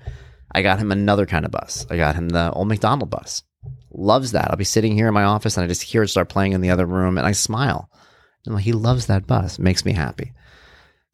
I 0.54 0.62
got 0.62 0.78
him 0.78 0.92
another 0.92 1.26
kind 1.26 1.44
of 1.44 1.50
bus. 1.50 1.86
I 1.90 1.96
got 1.96 2.14
him 2.14 2.28
the 2.28 2.52
old 2.52 2.68
McDonald 2.68 3.10
bus. 3.10 3.42
Loves 3.90 4.32
that. 4.32 4.50
I'll 4.50 4.56
be 4.56 4.64
sitting 4.64 4.94
here 4.94 5.08
in 5.08 5.14
my 5.14 5.24
office 5.24 5.56
and 5.56 5.64
I 5.64 5.68
just 5.68 5.82
hear 5.82 6.02
it 6.02 6.08
start 6.08 6.28
playing 6.28 6.52
in 6.52 6.60
the 6.60 6.70
other 6.70 6.86
room 6.86 7.18
and 7.18 7.26
I 7.26 7.32
smile. 7.32 7.90
Like, 8.46 8.64
he 8.64 8.72
loves 8.72 9.06
that 9.06 9.26
bus. 9.26 9.58
It 9.58 9.62
makes 9.62 9.84
me 9.84 9.92
happy. 9.92 10.32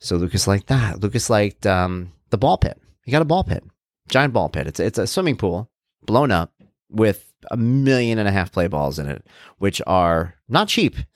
So 0.00 0.16
Lucas 0.16 0.46
liked 0.46 0.68
that. 0.68 1.00
Lucas 1.00 1.28
liked 1.28 1.66
um, 1.66 2.12
the 2.30 2.38
ball 2.38 2.58
pit. 2.58 2.80
He 3.04 3.12
got 3.12 3.22
a 3.22 3.26
ball 3.26 3.44
pit, 3.44 3.64
giant 4.08 4.32
ball 4.32 4.48
pit. 4.48 4.66
It's 4.66 4.80
it's 4.80 4.98
a 4.98 5.06
swimming 5.06 5.36
pool 5.36 5.70
blown 6.04 6.30
up 6.30 6.52
with 6.90 7.32
a 7.50 7.56
million 7.56 8.18
and 8.18 8.28
a 8.28 8.32
half 8.32 8.52
play 8.52 8.66
balls 8.66 8.98
in 8.98 9.06
it, 9.06 9.26
which 9.58 9.80
are 9.86 10.34
not 10.48 10.68
cheap. 10.68 10.96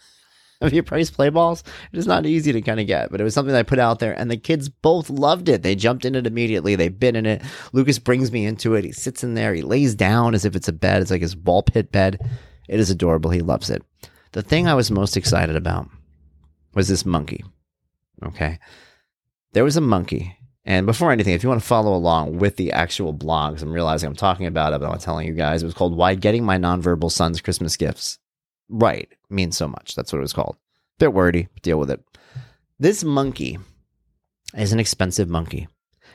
If 0.63 0.73
you 0.73 0.85
price 0.85 1.11
play 1.11 1.29
balls, 1.29 1.65
it 1.93 1.99
is 1.99 2.07
not 2.07 2.25
easy 2.25 2.53
to 2.53 2.63
kind 2.63 2.79
of 2.79 2.87
get, 2.87 3.11
but 3.11 3.21
it 3.21 3.25
was 3.25 3.35
something 3.35 3.53
I 3.53 3.65
put 3.65 3.81
out 3.81 3.99
there 3.99 4.17
and 4.17 4.31
the 4.31 4.37
kids 4.37 4.69
both 4.69 5.11
loved 5.11 5.49
it. 5.49 5.65
They 5.65 5.75
jumped 5.75 6.05
in 6.05 6.15
it 6.15 6.25
immediately. 6.25 6.77
They've 6.77 7.01
been 7.01 7.17
in 7.17 7.27
it. 7.27 7.43
Lucas 7.73 7.99
brings 7.99 8.31
me 8.31 8.47
into 8.47 8.75
it. 8.75 8.85
He 8.85 8.93
sits 8.93 9.25
in 9.25 9.35
there. 9.35 9.55
He 9.55 9.63
lays 9.63 9.97
down 9.97 10.37
as 10.37 10.45
if 10.45 10.55
it's 10.55 10.69
a 10.69 10.73
bed. 10.73 11.03
It's 11.03 11.11
like 11.11 11.21
his 11.21 11.35
ball 11.35 11.65
pit 11.65 11.91
bed. 11.91 12.21
It 12.69 12.79
is 12.79 12.91
adorable. 12.91 13.33
He 13.33 13.41
loves 13.41 13.71
it. 13.71 13.83
The 14.33 14.43
thing 14.43 14.69
I 14.69 14.75
was 14.75 14.89
most 14.89 15.17
excited 15.17 15.57
about 15.57 15.89
was 16.75 16.87
this 16.87 17.05
monkey. 17.05 17.45
Okay. 18.25 18.61
There 19.55 19.65
was 19.65 19.77
a 19.77 19.81
monkey. 19.81 20.37
And 20.65 20.87
before 20.87 21.11
anything, 21.11 21.35
if 21.35 21.43
you 21.43 21.49
want 21.49 21.61
to 21.61 21.67
follow 21.67 21.95
along 21.95 22.39
with 22.39 22.57
the 22.57 22.73
actual 22.73 23.13
blogs, 23.13 23.63
I'm 23.63 23.73
realizing 23.73 24.09
I'm 24.09 24.15
talking 24.15 24.47
about 24.47 24.73
it, 24.73 24.81
but 24.81 24.91
I'm 24.91 24.99
telling 24.99 25.27
you 25.27 25.35
guys. 25.35 25.63
It 25.63 25.67
was 25.67 25.75
called 25.75 25.97
Why 25.97 26.15
Getting 26.15 26.45
My 26.45 26.57
Nonverbal 26.57 27.11
Son's 27.11 27.41
Christmas 27.41 27.77
Gifts 27.77 28.19
Right 28.73 29.13
means 29.29 29.57
so 29.57 29.69
much. 29.69 29.95
That's 29.95 30.13
what 30.13 30.19
it 30.19 30.23
was 30.23 30.33
called. 30.33 30.57
Bit 30.99 31.13
wordy, 31.13 31.49
deal 31.61 31.79
with 31.79 31.91
it. 31.91 32.01
This 32.79 33.05
monkey 33.05 33.59
is 34.57 34.73
an 34.73 34.81
expensive 34.81 35.29
monkey. 35.29 35.69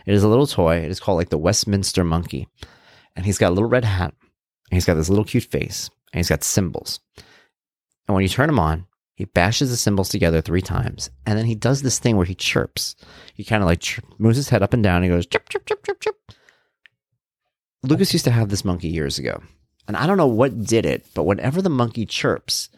It 0.06 0.14
is 0.14 0.24
a 0.24 0.28
little 0.28 0.48
toy. 0.48 0.78
It 0.78 0.90
is 0.90 1.00
called 1.00 1.18
like 1.18 1.30
the 1.30 1.38
Westminster 1.38 2.04
monkey. 2.04 2.48
And 3.16 3.26
he's 3.26 3.38
got 3.38 3.50
a 3.50 3.54
little 3.54 3.70
red 3.70 3.86
hat. 3.86 4.14
And 4.72 4.76
he's 4.76 4.86
got 4.86 4.96
this 4.96 5.10
little 5.10 5.24
cute 5.24 5.44
face. 5.44 5.90
And 6.12 6.20
he's 6.20 6.30
got 6.30 6.44
cymbals. 6.44 7.00
And 8.08 8.16
when 8.16 8.24
you 8.24 8.30
turn 8.30 8.50
him 8.50 8.60
on, 8.60 8.88
he 9.18 9.26
bashes 9.26 9.72
the 9.72 9.78
cymbals 9.78 10.10
together 10.10 10.42
three 10.42 10.62
times, 10.62 11.10
and 11.26 11.40
then 11.40 11.46
he 11.46 11.56
does 11.56 11.82
this 11.82 11.98
thing 11.98 12.18
where 12.18 12.26
he 12.28 12.36
chirps. 12.36 12.96
He 13.34 13.44
kind 13.44 13.64
of 13.64 13.68
like 13.68 13.80
chirp, 13.80 14.06
moves 14.20 14.38
his 14.38 14.50
head 14.50 14.62
up 14.62 14.76
and 14.76 14.84
down. 14.84 14.98
And 14.98 15.06
he 15.06 15.10
goes 15.10 15.26
chirp, 15.26 15.50
chirp, 15.50 15.66
chirp, 15.66 15.84
chirp, 15.84 16.00
chirp. 16.00 16.16
Lucas 17.82 18.14
used 18.14 18.26
to 18.26 18.32
have 18.32 18.50
this 18.50 18.64
monkey 18.64 18.90
years 18.90 19.18
ago, 19.18 19.42
and 19.88 19.98
I 19.98 20.06
don't 20.06 20.18
know 20.18 20.28
what 20.28 20.66
did 20.66 20.86
it, 20.86 21.08
but 21.16 21.24
whenever 21.24 21.64
the 21.64 21.70
monkey 21.70 22.06
chirps, 22.06 22.70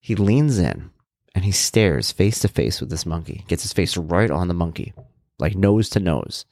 he 0.00 0.14
leans 0.16 0.58
in 0.58 0.88
and 1.34 1.44
he 1.44 1.52
stares 1.52 2.10
face 2.10 2.38
to 2.38 2.48
face 2.48 2.80
with 2.80 2.88
this 2.88 3.04
monkey. 3.04 3.44
Gets 3.46 3.64
his 3.64 3.74
face 3.74 3.94
right 3.98 4.30
on 4.30 4.48
the 4.48 4.54
monkey, 4.54 4.94
like 5.38 5.54
nose 5.54 5.90
to 5.90 6.00
nose. 6.00 6.46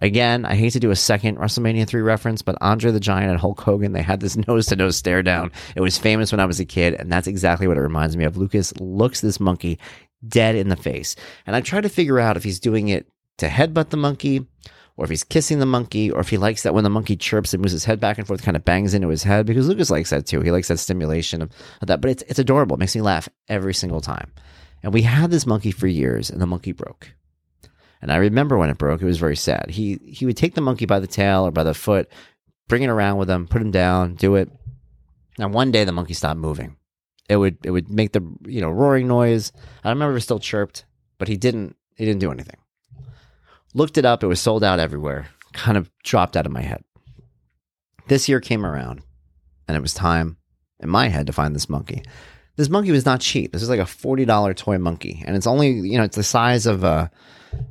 Again, 0.00 0.44
I 0.44 0.54
hate 0.54 0.74
to 0.74 0.80
do 0.80 0.90
a 0.90 0.96
second 0.96 1.38
WrestleMania 1.38 1.86
3 1.86 2.00
reference, 2.02 2.42
but 2.42 2.56
Andre 2.60 2.90
the 2.90 3.00
Giant 3.00 3.30
and 3.30 3.40
Hulk 3.40 3.60
Hogan, 3.60 3.92
they 3.92 4.02
had 4.02 4.20
this 4.20 4.36
nose 4.48 4.66
to 4.66 4.76
nose 4.76 4.96
stare 4.96 5.22
down. 5.22 5.50
It 5.74 5.80
was 5.80 5.98
famous 5.98 6.30
when 6.32 6.40
I 6.40 6.46
was 6.46 6.60
a 6.60 6.64
kid, 6.64 6.94
and 6.94 7.10
that's 7.10 7.26
exactly 7.26 7.66
what 7.66 7.76
it 7.76 7.82
reminds 7.82 8.16
me 8.16 8.24
of. 8.24 8.36
Lucas 8.36 8.78
looks 8.80 9.20
this 9.20 9.40
monkey 9.40 9.78
dead 10.26 10.54
in 10.54 10.68
the 10.68 10.76
face. 10.76 11.16
And 11.46 11.54
I 11.54 11.60
try 11.60 11.80
to 11.80 11.88
figure 11.88 12.18
out 12.18 12.36
if 12.36 12.44
he's 12.44 12.60
doing 12.60 12.88
it 12.88 13.08
to 13.38 13.48
headbutt 13.48 13.90
the 13.90 13.96
monkey, 13.96 14.46
or 14.96 15.04
if 15.04 15.10
he's 15.10 15.24
kissing 15.24 15.60
the 15.60 15.66
monkey, 15.66 16.10
or 16.10 16.20
if 16.20 16.28
he 16.28 16.38
likes 16.38 16.64
that 16.64 16.74
when 16.74 16.84
the 16.84 16.90
monkey 16.90 17.16
chirps 17.16 17.54
and 17.54 17.62
moves 17.62 17.72
his 17.72 17.84
head 17.84 18.00
back 18.00 18.18
and 18.18 18.26
forth, 18.26 18.42
kind 18.42 18.56
of 18.56 18.64
bangs 18.64 18.94
into 18.94 19.08
his 19.08 19.22
head, 19.22 19.46
because 19.46 19.68
Lucas 19.68 19.90
likes 19.90 20.10
that 20.10 20.26
too. 20.26 20.40
He 20.40 20.50
likes 20.50 20.68
that 20.68 20.78
stimulation 20.78 21.42
of, 21.42 21.50
that. 21.82 22.00
But 22.00 22.10
it's, 22.10 22.22
it's 22.26 22.40
adorable. 22.40 22.74
It 22.74 22.80
makes 22.80 22.96
me 22.96 23.00
laugh 23.00 23.28
every 23.48 23.74
single 23.74 24.00
time. 24.00 24.32
And 24.82 24.92
we 24.92 25.02
had 25.02 25.30
this 25.30 25.46
monkey 25.46 25.70
for 25.70 25.86
years, 25.86 26.30
and 26.30 26.40
the 26.40 26.46
monkey 26.46 26.72
broke. 26.72 27.12
And 28.00 28.12
I 28.12 28.16
remember 28.16 28.56
when 28.56 28.70
it 28.70 28.78
broke, 28.78 29.02
it 29.02 29.06
was 29.06 29.18
very 29.18 29.36
sad. 29.36 29.70
He 29.70 29.98
he 30.04 30.26
would 30.26 30.36
take 30.36 30.54
the 30.54 30.60
monkey 30.60 30.86
by 30.86 31.00
the 31.00 31.06
tail 31.06 31.46
or 31.46 31.50
by 31.50 31.64
the 31.64 31.74
foot, 31.74 32.08
bring 32.68 32.82
it 32.82 32.88
around 32.90 33.18
with 33.18 33.28
him, 33.28 33.46
put 33.46 33.62
him 33.62 33.70
down, 33.70 34.14
do 34.14 34.36
it. 34.36 34.50
Now 35.38 35.48
one 35.48 35.70
day 35.70 35.84
the 35.84 35.92
monkey 35.92 36.14
stopped 36.14 36.38
moving. 36.38 36.76
It 37.28 37.36
would 37.36 37.58
it 37.64 37.70
would 37.70 37.90
make 37.90 38.12
the 38.12 38.22
you 38.46 38.60
know 38.60 38.70
roaring 38.70 39.08
noise. 39.08 39.52
I 39.84 39.90
remember 39.90 40.16
it 40.16 40.22
still 40.22 40.38
chirped, 40.38 40.84
but 41.18 41.28
he 41.28 41.36
didn't 41.36 41.76
he 41.96 42.04
didn't 42.04 42.20
do 42.20 42.30
anything. 42.30 42.58
Looked 43.74 43.98
it 43.98 44.04
up, 44.04 44.22
it 44.22 44.28
was 44.28 44.40
sold 44.40 44.64
out 44.64 44.80
everywhere. 44.80 45.28
Kind 45.52 45.76
of 45.76 45.90
dropped 46.04 46.36
out 46.36 46.46
of 46.46 46.52
my 46.52 46.62
head. 46.62 46.82
This 48.06 48.28
year 48.28 48.40
came 48.40 48.64
around, 48.64 49.02
and 49.66 49.76
it 49.76 49.80
was 49.80 49.92
time 49.92 50.38
in 50.80 50.88
my 50.88 51.08
head 51.08 51.26
to 51.26 51.32
find 51.32 51.54
this 51.54 51.68
monkey. 51.68 52.02
This 52.58 52.68
monkey 52.68 52.90
was 52.90 53.06
not 53.06 53.22
cheap. 53.22 53.52
This 53.52 53.62
is 53.62 53.70
like 53.70 53.80
a 53.80 53.86
forty 53.86 54.26
dollar 54.26 54.52
toy 54.52 54.76
monkey, 54.76 55.22
and 55.24 55.34
it's 55.34 55.46
only 55.46 55.70
you 55.70 55.96
know 55.96 56.04
it's 56.04 56.16
the 56.16 56.22
size 56.22 56.66
of 56.66 56.84
a 56.84 57.10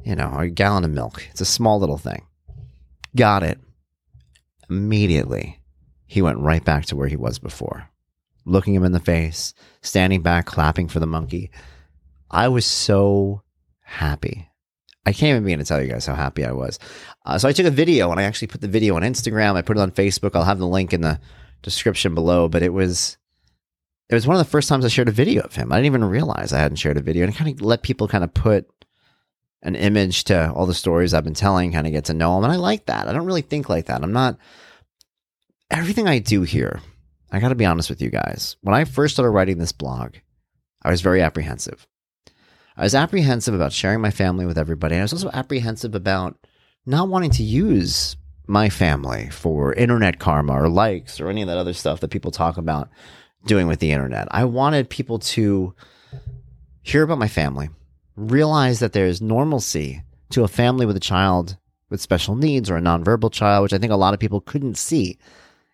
you 0.03 0.15
know, 0.15 0.33
a 0.37 0.47
gallon 0.49 0.83
of 0.83 0.91
milk. 0.91 1.27
It's 1.31 1.41
a 1.41 1.45
small 1.45 1.79
little 1.79 1.97
thing. 1.97 2.25
Got 3.15 3.43
it. 3.43 3.59
Immediately, 4.69 5.59
he 6.05 6.21
went 6.21 6.39
right 6.39 6.63
back 6.63 6.85
to 6.85 6.95
where 6.95 7.07
he 7.07 7.15
was 7.15 7.39
before, 7.39 7.89
looking 8.45 8.73
him 8.73 8.83
in 8.83 8.91
the 8.91 8.99
face, 8.99 9.53
standing 9.81 10.21
back, 10.21 10.45
clapping 10.45 10.87
for 10.87 10.99
the 10.99 11.07
monkey. 11.07 11.51
I 12.29 12.49
was 12.49 12.65
so 12.65 13.43
happy. 13.81 14.49
I 15.05 15.13
can't 15.13 15.29
even 15.29 15.43
begin 15.45 15.59
to 15.59 15.65
tell 15.65 15.81
you 15.81 15.89
guys 15.89 16.05
how 16.05 16.15
happy 16.15 16.43
I 16.43 16.51
was. 16.51 16.79
Uh, 17.25 17.37
so 17.37 17.47
I 17.47 17.53
took 17.53 17.65
a 17.65 17.71
video 17.71 18.11
and 18.11 18.19
I 18.19 18.23
actually 18.23 18.49
put 18.49 18.59
the 18.59 18.67
video 18.67 18.97
on 18.97 19.03
Instagram. 19.03 19.55
I 19.55 19.61
put 19.61 19.77
it 19.77 19.81
on 19.81 19.91
Facebook. 19.91 20.35
I'll 20.35 20.43
have 20.43 20.59
the 20.59 20.67
link 20.67 20.91
in 20.91 20.99
the 20.99 21.21
description 21.61 22.13
below. 22.13 22.49
But 22.49 22.61
it 22.61 22.73
was 22.73 23.17
it 24.09 24.15
was 24.15 24.25
one 24.25 24.37
of 24.37 24.45
the 24.45 24.49
first 24.49 24.69
times 24.69 24.85
I 24.85 24.89
shared 24.89 25.09
a 25.09 25.11
video 25.11 25.43
of 25.43 25.55
him. 25.55 25.71
I 25.71 25.77
didn't 25.77 25.87
even 25.87 26.05
realize 26.05 26.53
I 26.53 26.59
hadn't 26.59 26.77
shared 26.77 26.97
a 26.97 27.01
video, 27.01 27.25
and 27.25 27.35
kind 27.35 27.51
of 27.51 27.61
let 27.61 27.83
people 27.83 28.07
kind 28.07 28.23
of 28.23 28.33
put 28.33 28.67
an 29.63 29.75
image 29.75 30.25
to 30.25 30.51
all 30.53 30.65
the 30.65 30.73
stories 30.73 31.13
I've 31.13 31.23
been 31.23 31.33
telling, 31.33 31.73
kind 31.73 31.87
of 31.87 31.93
get 31.93 32.05
to 32.05 32.13
know 32.13 32.37
him. 32.37 32.43
And 32.43 32.53
I 32.53 32.57
like 32.57 32.85
that. 32.85 33.07
I 33.07 33.13
don't 33.13 33.25
really 33.25 33.41
think 33.41 33.69
like 33.69 33.87
that. 33.87 34.03
I'm 34.03 34.13
not, 34.13 34.37
everything 35.71 36.07
I 36.07 36.19
do 36.19 36.43
here, 36.43 36.79
I 37.31 37.39
got 37.39 37.49
to 37.49 37.55
be 37.55 37.65
honest 37.65 37.89
with 37.89 38.01
you 38.01 38.09
guys. 38.09 38.55
When 38.61 38.75
I 38.75 38.85
first 38.85 39.15
started 39.15 39.31
writing 39.31 39.57
this 39.57 39.71
blog, 39.71 40.15
I 40.83 40.91
was 40.91 41.01
very 41.01 41.21
apprehensive. 41.21 41.85
I 42.77 42.83
was 42.83 42.95
apprehensive 42.95 43.55
about 43.55 43.73
sharing 43.73 43.99
my 43.99 44.11
family 44.11 44.45
with 44.45 44.57
everybody. 44.57 44.93
And 44.93 45.01
I 45.01 45.05
was 45.05 45.13
also 45.13 45.31
apprehensive 45.33 45.95
about 45.95 46.37
not 46.85 47.09
wanting 47.09 47.31
to 47.31 47.43
use 47.43 48.15
my 48.45 48.69
family 48.69 49.29
for 49.29 49.73
internet 49.73 50.19
karma 50.19 50.53
or 50.53 50.69
likes 50.69 51.19
or 51.19 51.27
any 51.27 51.41
of 51.41 51.47
that 51.49 51.57
other 51.57 51.73
stuff 51.73 51.99
that 51.99 52.11
people 52.11 52.31
talk 52.31 52.57
about 52.57 52.89
doing 53.45 53.67
with 53.67 53.79
the 53.79 53.91
internet. 53.91 54.27
I 54.31 54.45
wanted 54.45 54.89
people 54.89 55.19
to 55.19 55.73
hear 56.81 57.03
about 57.03 57.19
my 57.19 57.27
family, 57.27 57.69
realize 58.15 58.79
that 58.79 58.93
there's 58.93 59.21
normalcy 59.21 60.03
to 60.31 60.43
a 60.43 60.47
family 60.47 60.85
with 60.85 60.97
a 60.97 61.01
child 61.01 61.57
with 61.89 62.01
special 62.01 62.35
needs 62.35 62.69
or 62.69 62.77
a 62.77 62.81
nonverbal 62.81 63.31
child, 63.31 63.63
which 63.63 63.73
I 63.73 63.77
think 63.77 63.91
a 63.91 63.97
lot 63.97 64.13
of 64.13 64.19
people 64.19 64.41
couldn't 64.41 64.77
see. 64.77 65.17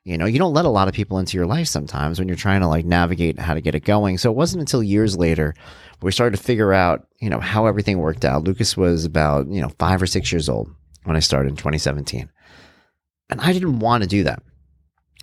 You 0.04 0.18
know, 0.18 0.26
you 0.26 0.38
don't 0.38 0.54
let 0.54 0.66
a 0.66 0.70
lot 0.70 0.88
of 0.88 0.94
people 0.94 1.18
into 1.18 1.38
your 1.38 1.46
life 1.46 1.68
sometimes 1.68 2.20
when 2.20 2.28
you're 2.28 2.36
trying 2.36 2.62
to 2.62 2.68
like 2.68 2.86
navigate 2.86 3.40
how 3.40 3.54
to 3.54 3.62
get 3.62 3.74
it 3.74 3.86
going. 3.86 4.18
So 4.18 4.30
it 4.30 4.36
wasn't 4.36 4.62
until 4.62 4.84
years 4.84 5.18
later 5.18 5.56
we 6.02 6.12
started 6.12 6.38
to 6.38 6.44
figure 6.44 6.74
out, 6.74 7.08
you 7.20 7.30
know, 7.30 7.40
how 7.40 7.66
everything 7.66 7.98
worked 8.00 8.26
out. 8.26 8.44
Lucas 8.44 8.76
was 8.76 9.06
about, 9.06 9.48
you 9.48 9.62
know, 9.62 9.70
five 9.80 10.02
or 10.02 10.08
six 10.08 10.32
years 10.32 10.50
old 10.50 10.70
when 11.06 11.16
I 11.16 11.20
started 11.20 11.50
in 11.50 11.56
2017. 11.56 12.30
And 13.30 13.42
I 13.42 13.54
didn't 13.54 13.80
want 13.80 14.04
to 14.04 14.10
do 14.10 14.24
that. 14.24 14.44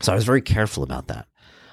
So 0.00 0.12
I 0.12 0.14
was 0.14 0.24
very 0.24 0.40
careful 0.40 0.82
about 0.82 1.08
that. 1.08 1.28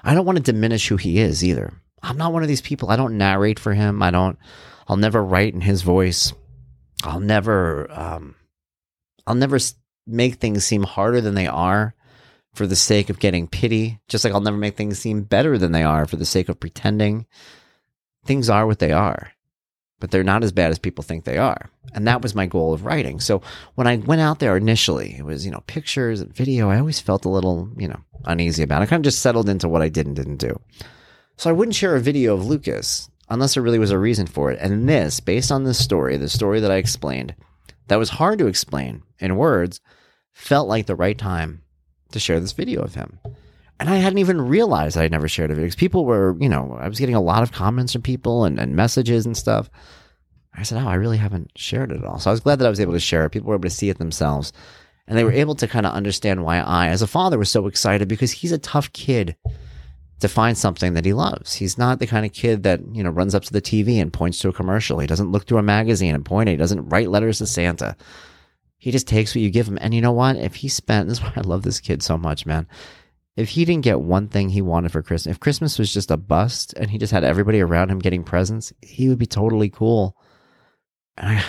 I 0.08 0.14
don't 0.14 0.26
want 0.26 0.36
to 0.36 0.52
diminish 0.52 0.88
who 0.88 0.96
he 0.96 1.18
is 1.18 1.44
either. 1.44 1.72
I'm 2.02 2.16
not 2.16 2.32
one 2.32 2.42
of 2.42 2.48
these 2.48 2.60
people. 2.62 2.90
I 2.90 2.96
don't 2.96 3.18
narrate 3.18 3.58
for 3.58 3.74
him. 3.74 4.02
I 4.02 4.10
don't 4.10 4.38
I'll 4.88 4.96
never 4.96 5.22
write 5.22 5.54
in 5.54 5.60
his 5.60 5.82
voice. 5.82 6.32
I'll 7.04 7.20
never, 7.20 7.86
um, 7.92 8.34
I'll 9.26 9.34
never 9.34 9.58
make 10.06 10.36
things 10.36 10.64
seem 10.64 10.82
harder 10.82 11.20
than 11.20 11.34
they 11.34 11.46
are 11.46 11.94
for 12.54 12.66
the 12.66 12.74
sake 12.74 13.10
of 13.10 13.18
getting 13.18 13.46
pity. 13.46 14.00
Just 14.08 14.24
like 14.24 14.32
I'll 14.32 14.40
never 14.40 14.56
make 14.56 14.76
things 14.76 14.98
seem 14.98 15.22
better 15.22 15.58
than 15.58 15.72
they 15.72 15.82
are 15.82 16.06
for 16.06 16.16
the 16.16 16.24
sake 16.24 16.48
of 16.48 16.58
pretending. 16.58 17.26
Things 18.24 18.48
are 18.48 18.66
what 18.66 18.78
they 18.78 18.92
are, 18.92 19.32
but 20.00 20.10
they're 20.10 20.24
not 20.24 20.44
as 20.44 20.52
bad 20.52 20.70
as 20.70 20.78
people 20.78 21.02
think 21.02 21.24
they 21.24 21.38
are. 21.38 21.70
And 21.94 22.06
that 22.06 22.22
was 22.22 22.34
my 22.34 22.46
goal 22.46 22.72
of 22.72 22.84
writing. 22.84 23.20
So 23.20 23.42
when 23.74 23.86
I 23.86 23.96
went 23.96 24.20
out 24.20 24.38
there 24.38 24.56
initially, 24.56 25.16
it 25.18 25.24
was, 25.24 25.44
you 25.44 25.50
know, 25.50 25.62
pictures 25.66 26.20
and 26.20 26.34
video. 26.34 26.70
I 26.70 26.78
always 26.78 27.00
felt 27.00 27.24
a 27.24 27.30
little, 27.30 27.68
you 27.76 27.88
know, 27.88 28.00
uneasy 28.24 28.62
about 28.62 28.82
it. 28.82 28.84
I 28.84 28.86
kind 28.86 29.00
of 29.00 29.04
just 29.04 29.22
settled 29.22 29.48
into 29.48 29.68
what 29.68 29.82
I 29.82 29.88
did 29.88 30.06
and 30.06 30.14
didn't 30.14 30.36
do. 30.36 30.58
So 31.36 31.50
I 31.50 31.52
wouldn't 31.52 31.74
share 31.74 31.96
a 31.96 32.00
video 32.00 32.34
of 32.34 32.46
Lucas 32.46 33.10
unless 33.28 33.54
there 33.54 33.62
really 33.62 33.78
was 33.78 33.90
a 33.90 33.98
reason 33.98 34.26
for 34.26 34.50
it. 34.50 34.58
And 34.60 34.88
this, 34.88 35.20
based 35.20 35.52
on 35.52 35.64
this 35.64 35.82
story, 35.82 36.16
the 36.16 36.28
story 36.28 36.60
that 36.60 36.70
I 36.70 36.76
explained, 36.76 37.34
that 37.88 37.98
was 37.98 38.10
hard 38.10 38.38
to 38.38 38.46
explain 38.46 39.02
in 39.18 39.36
words, 39.36 39.80
felt 40.32 40.68
like 40.68 40.86
the 40.86 40.96
right 40.96 41.18
time 41.18 41.62
to 42.12 42.18
share 42.18 42.40
this 42.40 42.52
video 42.52 42.82
of 42.82 42.94
him. 42.94 43.18
And 43.80 43.88
I 43.88 43.96
hadn't 43.96 44.18
even 44.18 44.40
realized 44.40 44.96
I 44.96 45.02
had 45.02 45.12
never 45.12 45.28
shared 45.28 45.50
a 45.50 45.54
video 45.54 45.66
because 45.66 45.76
people 45.76 46.04
were, 46.04 46.36
you 46.40 46.48
know, 46.48 46.76
I 46.80 46.88
was 46.88 46.98
getting 46.98 47.14
a 47.14 47.20
lot 47.20 47.42
of 47.42 47.52
comments 47.52 47.92
from 47.92 48.02
people 48.02 48.44
and, 48.44 48.58
and 48.58 48.74
messages 48.74 49.24
and 49.24 49.36
stuff. 49.36 49.70
I 50.54 50.64
said, 50.64 50.82
Oh, 50.82 50.88
I 50.88 50.94
really 50.94 51.18
haven't 51.18 51.52
shared 51.56 51.92
it 51.92 51.98
at 51.98 52.04
all. 52.04 52.18
So 52.18 52.30
I 52.30 52.32
was 52.32 52.40
glad 52.40 52.58
that 52.58 52.66
I 52.66 52.70
was 52.70 52.80
able 52.80 52.94
to 52.94 53.00
share 53.00 53.24
it. 53.24 53.30
People 53.30 53.48
were 53.48 53.54
able 53.54 53.68
to 53.68 53.70
see 53.70 53.88
it 53.88 53.98
themselves. 53.98 54.52
And 55.06 55.16
they 55.16 55.24
were 55.24 55.32
able 55.32 55.54
to 55.54 55.68
kind 55.68 55.86
of 55.86 55.94
understand 55.94 56.44
why 56.44 56.58
I, 56.58 56.88
as 56.88 57.00
a 57.00 57.06
father, 57.06 57.38
was 57.38 57.50
so 57.50 57.66
excited 57.66 58.08
because 58.08 58.32
he's 58.32 58.52
a 58.52 58.58
tough 58.58 58.92
kid 58.92 59.36
to 60.20 60.28
find 60.28 60.58
something 60.58 60.94
that 60.94 61.04
he 61.04 61.12
loves. 61.12 61.54
He's 61.54 61.78
not 61.78 61.98
the 61.98 62.06
kind 62.06 62.26
of 62.26 62.32
kid 62.32 62.64
that, 62.64 62.80
you 62.92 63.02
know, 63.02 63.10
runs 63.10 63.34
up 63.34 63.44
to 63.44 63.52
the 63.52 63.62
TV 63.62 64.02
and 64.02 64.12
points 64.12 64.38
to 64.40 64.48
a 64.48 64.52
commercial. 64.52 64.98
He 64.98 65.06
doesn't 65.06 65.30
look 65.30 65.46
through 65.46 65.58
a 65.58 65.62
magazine 65.62 66.14
and 66.14 66.24
point 66.24 66.48
it. 66.48 66.52
He 66.52 66.58
doesn't 66.58 66.88
write 66.88 67.08
letters 67.08 67.38
to 67.38 67.46
Santa. 67.46 67.96
He 68.76 68.90
just 68.90 69.06
takes 69.08 69.34
what 69.34 69.42
you 69.42 69.50
give 69.50 69.68
him. 69.68 69.78
And 69.80 69.94
you 69.94 70.00
know 70.00 70.12
what? 70.12 70.36
If 70.36 70.56
he 70.56 70.68
spent, 70.68 71.08
this 71.08 71.18
is 71.18 71.24
why 71.24 71.32
I 71.36 71.40
love 71.40 71.62
this 71.62 71.80
kid 71.80 72.02
so 72.02 72.18
much, 72.18 72.44
man. 72.44 72.66
If 73.38 73.50
he 73.50 73.64
didn't 73.64 73.84
get 73.84 74.00
one 74.00 74.26
thing 74.26 74.48
he 74.48 74.60
wanted 74.60 74.90
for 74.90 75.00
Christmas, 75.00 75.30
if 75.30 75.38
Christmas 75.38 75.78
was 75.78 75.94
just 75.94 76.10
a 76.10 76.16
bust 76.16 76.74
and 76.76 76.90
he 76.90 76.98
just 76.98 77.12
had 77.12 77.22
everybody 77.22 77.60
around 77.60 77.88
him 77.88 78.00
getting 78.00 78.24
presents, 78.24 78.72
he 78.82 79.08
would 79.08 79.18
be 79.18 79.26
totally 79.26 79.70
cool. 79.70 80.16
And 81.16 81.38
I, 81.38 81.44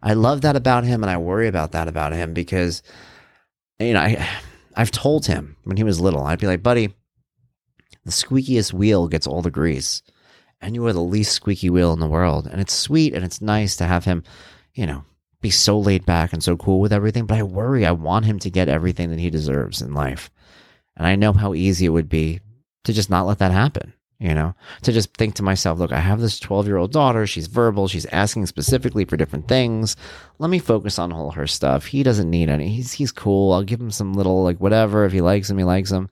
I 0.10 0.14
love 0.14 0.42
that 0.42 0.54
about 0.54 0.84
him 0.84 1.02
and 1.02 1.10
I 1.10 1.16
worry 1.16 1.48
about 1.48 1.72
that 1.72 1.88
about 1.88 2.12
him 2.12 2.32
because, 2.32 2.84
you 3.80 3.94
know, 3.94 4.00
I, 4.02 4.24
I've 4.76 4.92
told 4.92 5.26
him 5.26 5.56
when 5.64 5.76
he 5.76 5.82
was 5.82 6.00
little, 6.00 6.22
I'd 6.22 6.38
be 6.38 6.46
like, 6.46 6.62
buddy, 6.62 6.94
the 8.04 8.12
squeakiest 8.12 8.72
wheel 8.72 9.08
gets 9.08 9.26
all 9.26 9.42
the 9.42 9.50
grease. 9.50 10.00
And 10.60 10.76
you 10.76 10.86
are 10.86 10.92
the 10.92 11.00
least 11.00 11.32
squeaky 11.32 11.70
wheel 11.70 11.92
in 11.92 11.98
the 11.98 12.06
world. 12.06 12.46
And 12.46 12.60
it's 12.60 12.72
sweet 12.72 13.14
and 13.14 13.24
it's 13.24 13.42
nice 13.42 13.74
to 13.78 13.84
have 13.84 14.04
him, 14.04 14.22
you 14.74 14.86
know, 14.86 15.04
be 15.42 15.50
so 15.50 15.78
laid 15.78 16.06
back 16.06 16.32
and 16.32 16.42
so 16.42 16.56
cool 16.56 16.80
with 16.80 16.92
everything. 16.92 17.26
But 17.26 17.38
I 17.38 17.42
worry, 17.42 17.84
I 17.84 17.92
want 17.92 18.24
him 18.24 18.38
to 18.40 18.50
get 18.50 18.68
everything 18.68 19.10
that 19.10 19.18
he 19.18 19.28
deserves 19.28 19.82
in 19.82 19.92
life. 19.92 20.30
And 20.96 21.06
I 21.06 21.16
know 21.16 21.32
how 21.32 21.54
easy 21.54 21.86
it 21.86 21.90
would 21.90 22.08
be 22.08 22.40
to 22.84 22.92
just 22.92 23.10
not 23.10 23.26
let 23.26 23.38
that 23.38 23.52
happen, 23.52 23.92
you 24.18 24.34
know, 24.34 24.54
to 24.82 24.92
just 24.92 25.14
think 25.16 25.34
to 25.34 25.42
myself, 25.42 25.78
look, 25.78 25.92
I 25.92 26.00
have 26.00 26.20
this 26.20 26.40
12 26.40 26.66
year 26.66 26.76
old 26.78 26.92
daughter. 26.92 27.26
She's 27.26 27.46
verbal. 27.46 27.88
She's 27.88 28.06
asking 28.06 28.46
specifically 28.46 29.04
for 29.04 29.16
different 29.16 29.48
things. 29.48 29.96
Let 30.38 30.50
me 30.50 30.58
focus 30.58 30.98
on 30.98 31.12
all 31.12 31.32
her 31.32 31.46
stuff. 31.46 31.86
He 31.86 32.02
doesn't 32.02 32.30
need 32.30 32.48
any. 32.48 32.68
He's, 32.68 32.92
he's 32.92 33.12
cool. 33.12 33.52
I'll 33.52 33.62
give 33.62 33.80
him 33.80 33.90
some 33.90 34.14
little, 34.14 34.42
like, 34.42 34.58
whatever. 34.58 35.04
If 35.04 35.12
he 35.12 35.20
likes 35.20 35.50
him, 35.50 35.58
he 35.58 35.64
likes 35.64 35.90
him 35.90 36.08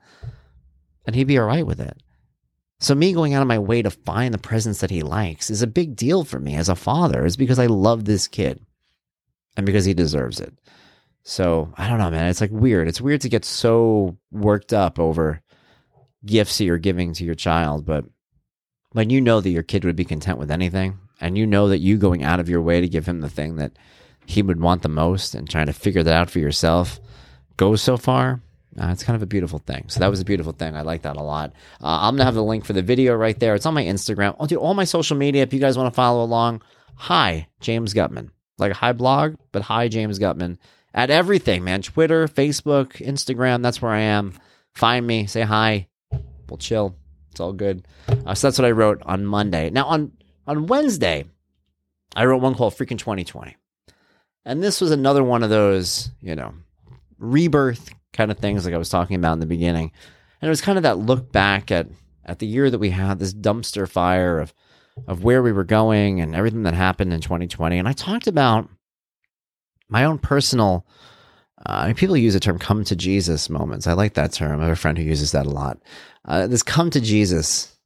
and 1.07 1.17
he'd 1.17 1.25
be 1.25 1.39
all 1.39 1.47
right 1.47 1.67
with 1.67 1.81
it. 1.81 1.97
So 2.79 2.95
me 2.95 3.13
going 3.13 3.35
out 3.35 3.43
of 3.43 3.49
my 3.49 3.59
way 3.59 3.83
to 3.83 3.91
find 3.91 4.33
the 4.33 4.39
presents 4.39 4.81
that 4.81 4.91
he 4.91 5.03
likes 5.03 5.51
is 5.51 5.61
a 5.61 5.67
big 5.67 5.97
deal 5.97 6.25
for 6.25 6.39
me 6.39 6.55
as 6.55 6.69
a 6.69 6.77
father. 6.77 7.27
Is 7.27 7.37
because 7.37 7.59
I 7.59 7.67
love 7.67 8.05
this 8.05 8.27
kid, 8.27 8.65
and 9.57 9.67
because 9.67 9.85
he 9.85 9.95
deserves 9.95 10.41
it. 10.41 10.55
So 11.23 11.73
I 11.77 11.89
don't 11.89 11.99
know, 11.99 12.11
man. 12.11 12.29
It's 12.29 12.41
like 12.41 12.51
weird. 12.51 12.89
It's 12.89 13.01
weird 13.01 13.21
to 13.23 13.29
get 13.29 13.45
so 13.45 14.17
worked 14.31 14.73
up 14.73 14.99
over 14.99 15.43
gifts 16.25 16.59
that 16.59 16.65
you're 16.65 16.79
giving 16.79 17.13
to 17.15 17.25
your 17.25 17.35
child, 17.35 17.87
but 17.87 18.05
when 18.93 19.11
you 19.11 19.21
know 19.21 19.41
that 19.41 19.51
your 19.51 19.63
kid 19.63 19.85
would 19.85 19.97
be 19.97 20.05
content 20.05 20.39
with 20.39 20.51
anything, 20.51 20.99
and 21.21 21.37
you 21.37 21.47
know 21.47 21.69
that 21.69 21.79
you 21.79 21.97
going 21.99 22.25
out 22.25 22.41
of 22.41 22.49
your 22.49 22.63
way 22.63 22.81
to 22.81 22.89
give 22.89 23.07
him 23.07 23.21
the 23.21 23.29
thing 23.29 23.57
that 23.57 23.73
he 24.27 24.43
would 24.43 24.61
want 24.61 24.83
the 24.83 24.89
most, 24.89 25.35
and 25.35 25.49
trying 25.49 25.67
to 25.67 25.73
figure 25.73 26.03
that 26.03 26.15
out 26.15 26.31
for 26.31 26.39
yourself, 26.39 27.01
goes 27.57 27.83
so 27.83 27.97
far. 27.97 28.43
Uh, 28.81 28.89
it's 28.89 29.03
kind 29.03 29.17
of 29.17 29.23
a 29.23 29.27
beautiful 29.27 29.59
thing. 29.59 29.85
So 29.89 30.01
that 30.01 30.11
was 30.11 30.21
a 30.21 30.25
beautiful 30.25 30.53
thing. 30.53 30.77
I 30.77 30.83
like 30.83 31.03
that 31.03 31.17
a 31.17 31.23
lot. 31.23 31.53
Uh, 31.81 31.99
I'm 32.03 32.15
gonna 32.15 32.25
have 32.25 32.35
the 32.35 32.43
link 32.43 32.65
for 32.65 32.73
the 32.73 32.83
video 32.83 33.15
right 33.15 33.39
there. 33.39 33.55
It's 33.55 33.67
on 33.67 33.75
my 33.75 33.85
Instagram. 33.85 34.37
I'll 34.39 34.47
do 34.47 34.57
all 34.57 34.75
my 34.75 34.85
social 34.85 35.17
media 35.17 35.43
if 35.43 35.53
you 35.53 35.61
guys 35.61 35.77
want 35.77 35.93
to 35.93 35.97
follow 35.97 36.25
along. 36.25 36.63
Hi, 36.97 37.49
James 37.61 37.95
Guttman. 37.95 38.31
Like 38.61 38.73
hi 38.73 38.93
blog, 38.93 39.37
but 39.53 39.63
hi, 39.63 39.89
James 39.89 40.19
Guttman. 40.19 40.59
At 40.93 41.11
everything, 41.11 41.65
man. 41.65 41.83
Twitter, 41.83 42.29
Facebook, 42.29 42.95
Instagram. 43.05 43.63
That's 43.63 43.81
where 43.81 43.93
I 43.93 44.01
am. 44.01 44.35
Find 44.75 45.07
me. 45.07 45.27
Say 45.27 45.43
hi. 45.43 45.89
We'll 46.49 46.59
chill. 46.59 46.97
It's 47.31 47.41
all 47.41 47.53
good. 47.53 47.87
Uh, 48.09 48.35
so 48.35 48.49
that's 48.49 48.59
what 48.59 48.67
I 48.67 48.73
wrote 48.73 49.03
on 49.05 49.25
Monday. 49.25 49.71
Now 49.71 49.87
on 49.87 50.13
on 50.47 50.67
Wednesday, 50.67 51.25
I 52.15 52.25
wrote 52.25 52.43
one 52.43 52.55
called 52.55 52.75
Freaking 52.75 52.99
2020, 52.99 53.57
and 54.45 54.63
this 54.63 54.81
was 54.81 54.91
another 54.91 55.23
one 55.23 55.43
of 55.43 55.51
those, 55.51 56.11
you 56.21 56.35
know, 56.35 56.53
rebirth 57.19 57.91
kind 58.13 58.31
of 58.31 58.39
things 58.39 58.65
like 58.65 58.75
I 58.75 58.79
was 58.79 58.89
talking 58.89 59.17
about 59.17 59.35
in 59.35 59.41
the 59.41 59.47
beginning. 59.47 59.93
And 60.43 60.49
it 60.49 60.51
was 60.51 60.61
kind 60.61 60.79
of 60.79 60.83
that 60.83 60.99
look 60.99 61.31
back 61.31 61.71
at 61.71 61.87
at 62.25 62.41
the 62.41 62.47
year 62.47 62.69
that 62.71 62.79
we 62.79 62.91
had 62.91 63.19
this 63.19 63.33
dumpster 63.33 63.89
fire 63.89 64.39
of 64.39 64.53
of 65.07 65.25
where 65.25 65.43
we 65.43 65.53
were 65.53 65.65
going 65.65 66.21
and 66.21 66.35
everything 66.35 66.63
that 66.65 66.75
happened 66.75 67.13
in 67.13 67.21
2020. 67.21 67.79
And 67.79 67.89
I 67.89 67.93
talked 67.93 68.27
about 68.27 68.69
my 69.89 70.05
own 70.05 70.19
personal 70.19 70.87
uh, 71.67 71.93
people 71.95 72.17
use 72.17 72.35
the 72.35 72.41
term 72.41 72.59
"come 72.59 72.85
to 72.85 72.97
Jesus" 72.97 73.51
moments. 73.51 73.87
I 73.87 73.93
like 73.93 74.15
that 74.15 74.33
term. 74.33 74.61
I 74.61 74.65
have 74.65 74.73
a 74.73 74.77
friend 74.77 74.97
who 74.97 75.05
uses 75.05 75.33
that 75.33 75.47
a 75.47 75.51
lot. 75.51 75.79
Uh, 76.25 76.47
this 76.47 76.63
"come 76.63 76.91
to 76.91 77.01
Jesus" 77.01 77.77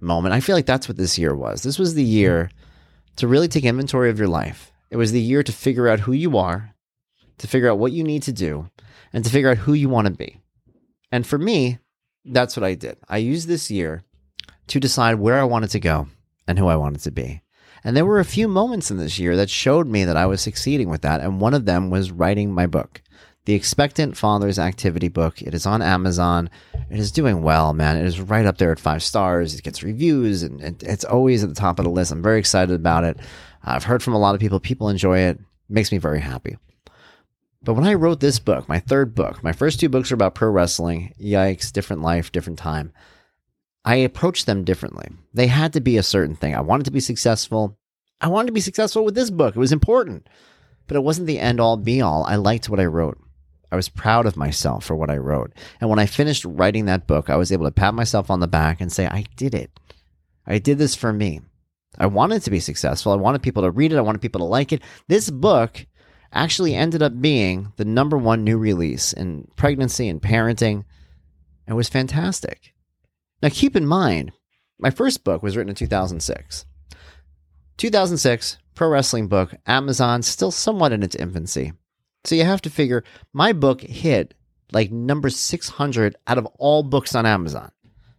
moment. 0.00 0.34
I 0.34 0.40
feel 0.40 0.56
like 0.56 0.66
that's 0.66 0.88
what 0.88 0.96
this 0.96 1.18
year 1.18 1.34
was. 1.34 1.62
This 1.62 1.78
was 1.78 1.94
the 1.94 2.04
year 2.04 2.50
to 3.16 3.28
really 3.28 3.48
take 3.48 3.64
inventory 3.64 4.08
of 4.08 4.18
your 4.18 4.28
life. 4.28 4.72
It 4.90 4.96
was 4.96 5.12
the 5.12 5.20
year 5.20 5.42
to 5.42 5.52
figure 5.52 5.88
out 5.88 6.00
who 6.00 6.12
you 6.12 6.38
are, 6.38 6.74
to 7.38 7.46
figure 7.46 7.70
out 7.70 7.78
what 7.78 7.92
you 7.92 8.02
need 8.02 8.22
to 8.22 8.32
do, 8.32 8.70
and 9.12 9.22
to 9.22 9.30
figure 9.30 9.50
out 9.50 9.58
who 9.58 9.74
you 9.74 9.90
want 9.90 10.06
to 10.06 10.14
be. 10.14 10.40
And 11.12 11.26
for 11.26 11.36
me, 11.36 11.78
that's 12.24 12.56
what 12.56 12.64
I 12.64 12.74
did. 12.74 12.96
I 13.08 13.18
used 13.18 13.48
this 13.48 13.70
year 13.70 14.02
to 14.68 14.80
decide 14.80 15.16
where 15.16 15.38
I 15.38 15.44
wanted 15.44 15.70
to 15.70 15.80
go 15.80 16.08
and 16.46 16.58
who 16.58 16.66
I 16.66 16.76
wanted 16.76 17.02
to 17.02 17.10
be. 17.10 17.42
And 17.82 17.96
there 17.96 18.04
were 18.04 18.20
a 18.20 18.24
few 18.24 18.46
moments 18.48 18.90
in 18.90 18.98
this 18.98 19.18
year 19.18 19.36
that 19.36 19.48
showed 19.48 19.86
me 19.86 20.04
that 20.04 20.16
I 20.16 20.26
was 20.26 20.40
succeeding 20.42 20.90
with 20.90 21.02
that. 21.02 21.20
And 21.20 21.40
one 21.40 21.54
of 21.54 21.64
them 21.64 21.88
was 21.90 22.10
writing 22.10 22.52
my 22.52 22.66
book, 22.66 23.00
The 23.46 23.54
Expectant 23.54 24.16
Father's 24.18 24.58
Activity 24.58 25.08
Book. 25.08 25.40
It 25.40 25.54
is 25.54 25.64
on 25.64 25.80
Amazon. 25.80 26.50
It 26.90 26.98
is 26.98 27.10
doing 27.10 27.42
well, 27.42 27.72
man. 27.72 27.96
It 27.96 28.04
is 28.04 28.20
right 28.20 28.44
up 28.44 28.58
there 28.58 28.72
at 28.72 28.78
five 28.80 29.02
stars. 29.02 29.54
It 29.54 29.62
gets 29.62 29.82
reviews 29.82 30.42
and 30.42 30.60
it- 30.60 30.82
it's 30.82 31.04
always 31.04 31.42
at 31.42 31.48
the 31.48 31.54
top 31.54 31.78
of 31.78 31.84
the 31.86 31.90
list. 31.90 32.12
I'm 32.12 32.22
very 32.22 32.38
excited 32.38 32.74
about 32.74 33.04
it. 33.04 33.16
I've 33.64 33.84
heard 33.84 34.02
from 34.02 34.14
a 34.14 34.18
lot 34.18 34.34
of 34.34 34.40
people. 34.40 34.60
People 34.60 34.88
enjoy 34.90 35.20
it. 35.20 35.38
Makes 35.68 35.92
me 35.92 35.98
very 35.98 36.20
happy. 36.20 36.58
But 37.62 37.74
when 37.74 37.84
I 37.86 37.94
wrote 37.94 38.20
this 38.20 38.38
book, 38.38 38.68
my 38.68 38.78
third 38.78 39.14
book, 39.14 39.42
my 39.44 39.52
first 39.52 39.80
two 39.80 39.88
books 39.88 40.10
are 40.10 40.14
about 40.14 40.34
pro 40.34 40.48
wrestling. 40.50 41.12
Yikes, 41.20 41.70
different 41.72 42.02
life, 42.02 42.32
different 42.32 42.58
time. 42.58 42.92
I 43.84 43.96
approached 43.96 44.46
them 44.46 44.64
differently. 44.64 45.08
They 45.32 45.46
had 45.46 45.72
to 45.72 45.80
be 45.80 45.96
a 45.96 46.02
certain 46.02 46.36
thing. 46.36 46.54
I 46.54 46.60
wanted 46.60 46.84
to 46.84 46.90
be 46.90 47.00
successful. 47.00 47.78
I 48.20 48.28
wanted 48.28 48.46
to 48.48 48.52
be 48.52 48.60
successful 48.60 49.04
with 49.04 49.14
this 49.14 49.30
book. 49.30 49.56
It 49.56 49.60
was 49.60 49.72
important, 49.72 50.28
but 50.86 50.96
it 50.96 51.02
wasn't 51.02 51.26
the 51.26 51.38
end 51.38 51.60
all 51.60 51.76
be 51.76 52.02
all. 52.02 52.24
I 52.24 52.36
liked 52.36 52.68
what 52.68 52.80
I 52.80 52.84
wrote. 52.84 53.18
I 53.72 53.76
was 53.76 53.88
proud 53.88 54.26
of 54.26 54.36
myself 54.36 54.84
for 54.84 54.96
what 54.96 55.10
I 55.10 55.16
wrote. 55.16 55.52
And 55.80 55.88
when 55.88 55.98
I 55.98 56.06
finished 56.06 56.44
writing 56.44 56.86
that 56.86 57.06
book, 57.06 57.30
I 57.30 57.36
was 57.36 57.52
able 57.52 57.66
to 57.66 57.70
pat 57.70 57.94
myself 57.94 58.30
on 58.30 58.40
the 58.40 58.48
back 58.48 58.80
and 58.80 58.92
say, 58.92 59.06
I 59.06 59.24
did 59.36 59.54
it. 59.54 59.70
I 60.46 60.58
did 60.58 60.78
this 60.78 60.96
for 60.96 61.12
me. 61.12 61.40
I 61.98 62.06
wanted 62.06 62.42
to 62.42 62.50
be 62.50 62.60
successful. 62.60 63.12
I 63.12 63.16
wanted 63.16 63.42
people 63.42 63.62
to 63.62 63.70
read 63.70 63.92
it. 63.92 63.96
I 63.96 64.02
wanted 64.02 64.22
people 64.22 64.40
to 64.40 64.44
like 64.44 64.72
it. 64.72 64.82
This 65.08 65.30
book 65.30 65.86
actually 66.32 66.74
ended 66.74 67.02
up 67.02 67.20
being 67.20 67.72
the 67.76 67.84
number 67.84 68.18
one 68.18 68.44
new 68.44 68.58
release 68.58 69.12
in 69.12 69.48
pregnancy 69.56 70.08
and 70.08 70.20
parenting. 70.20 70.84
It 71.66 71.74
was 71.74 71.88
fantastic. 71.88 72.72
Now, 73.42 73.48
keep 73.50 73.76
in 73.76 73.86
mind, 73.86 74.32
my 74.78 74.90
first 74.90 75.24
book 75.24 75.42
was 75.42 75.56
written 75.56 75.70
in 75.70 75.74
2006. 75.74 76.66
2006, 77.76 78.58
pro 78.74 78.88
wrestling 78.88 79.28
book, 79.28 79.54
Amazon, 79.66 80.22
still 80.22 80.50
somewhat 80.50 80.92
in 80.92 81.02
its 81.02 81.16
infancy. 81.16 81.72
So 82.24 82.34
you 82.34 82.44
have 82.44 82.62
to 82.62 82.70
figure 82.70 83.04
my 83.32 83.52
book 83.52 83.80
hit 83.80 84.34
like 84.72 84.90
number 84.90 85.30
600 85.30 86.16
out 86.26 86.38
of 86.38 86.46
all 86.58 86.82
books 86.82 87.14
on 87.14 87.26
Amazon. 87.26 87.70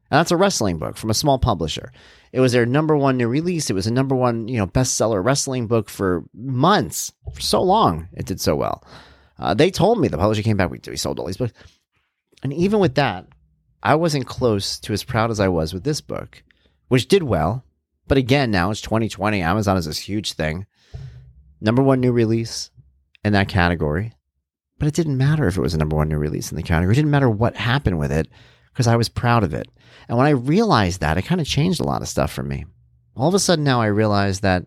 And 0.10 0.20
that's 0.20 0.32
a 0.32 0.38
wrestling 0.38 0.78
book 0.78 0.98
from 0.98 1.10
a 1.10 1.16
small 1.16 1.40
publisher. 1.40 1.92
It 2.34 2.40
was 2.40 2.52
their 2.52 2.66
number 2.66 2.98
one 2.98 3.18
new 3.18 3.28
release. 3.28 3.70
It 3.70 3.74
was 3.74 3.88
a 3.88 3.94
number 3.94 4.16
one, 4.16 4.48
you 4.48 4.58
know, 4.58 4.68
bestseller 4.68 5.24
wrestling 5.24 5.68
book 5.68 5.90
for 5.90 6.26
months, 6.34 7.14
for 7.34 7.42
so 7.42 7.62
long. 7.62 8.10
It 8.14 8.26
did 8.26 8.42
so 8.42 8.56
well. 8.56 8.84
Uh, 9.40 9.54
they 9.54 9.72
told 9.72 10.00
me 10.00 10.08
the 10.08 10.18
publisher 10.18 10.42
came 10.42 10.58
back. 10.58 10.70
We, 10.70 10.80
we 10.86 10.98
sold 10.98 11.20
all 11.20 11.28
these 11.28 11.38
books, 11.38 11.54
and 12.44 12.54
even 12.54 12.80
with 12.80 12.96
that, 12.96 13.26
I 13.84 13.96
wasn't 13.96 14.28
close 14.28 14.80
to 14.80 14.94
as 14.94 15.04
proud 15.04 15.32
as 15.32 15.40
I 15.40 15.48
was 15.48 15.74
with 15.74 15.84
this 15.84 16.02
book, 16.02 16.44
which 16.88 17.08
did 17.08 17.24
well, 17.24 17.64
But 18.08 18.18
again, 18.18 18.52
now 18.52 18.72
it's 18.72 18.82
2020. 18.82 19.42
Amazon 19.42 19.78
is 19.78 19.86
this 19.86 20.00
huge 20.00 20.34
thing. 20.34 20.66
Number 21.62 21.82
one 21.82 22.02
new 22.02 22.12
release 22.12 22.72
in 23.24 23.32
that 23.34 23.48
category. 23.48 24.14
But 24.80 24.88
it 24.88 24.96
didn't 24.96 25.18
matter 25.18 25.48
if 25.48 25.56
it 25.58 25.62
was 25.62 25.74
a 25.74 25.78
number 25.78 25.96
one 25.96 26.10
new 26.10 26.18
release 26.18 26.52
in 26.52 26.58
the 26.58 26.64
category. 26.64 26.94
It 26.94 26.96
didn't 26.96 27.12
matter 27.12 27.30
what 27.30 27.56
happened 27.56 28.00
with 28.00 28.12
it 28.12 28.28
because 28.74 28.88
I 28.88 28.96
was 28.98 29.08
proud 29.08 29.44
of 29.44 29.54
it. 29.54 29.70
And 30.10 30.18
when 30.18 30.28
I 30.28 30.32
realized 30.32 31.00
that, 31.02 31.18
it 31.18 31.22
kind 31.22 31.40
of 31.40 31.48
changed 31.48 31.80
a 31.80 31.86
lot 31.86 32.02
of 32.02 32.10
stuff 32.10 32.34
for 32.34 32.44
me. 32.44 32.66
All 33.16 33.30
of 33.30 33.34
a 33.34 33.40
sudden 33.40 33.64
now 33.64 33.80
I 33.80 33.86
realize 33.86 34.40
that, 34.42 34.66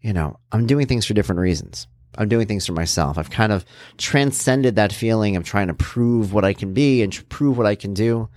you 0.00 0.12
know, 0.12 0.38
I'm 0.52 0.66
doing 0.66 0.86
things 0.86 1.06
for 1.06 1.14
different 1.14 1.40
reasons. 1.40 1.86
I'm 2.18 2.28
doing 2.28 2.48
things 2.48 2.66
for 2.66 2.72
myself. 2.72 3.16
I've 3.16 3.30
kind 3.30 3.52
of 3.52 3.64
transcended 3.96 4.76
that 4.76 4.92
feeling 4.92 5.36
of 5.36 5.44
trying 5.44 5.68
to 5.68 5.74
prove 5.74 6.32
what 6.32 6.44
I 6.44 6.52
can 6.52 6.74
be 6.74 7.00
and 7.02 7.28
prove 7.28 7.56
what 7.56 7.66
I 7.66 7.76
can 7.76 7.94
do. 7.94 8.28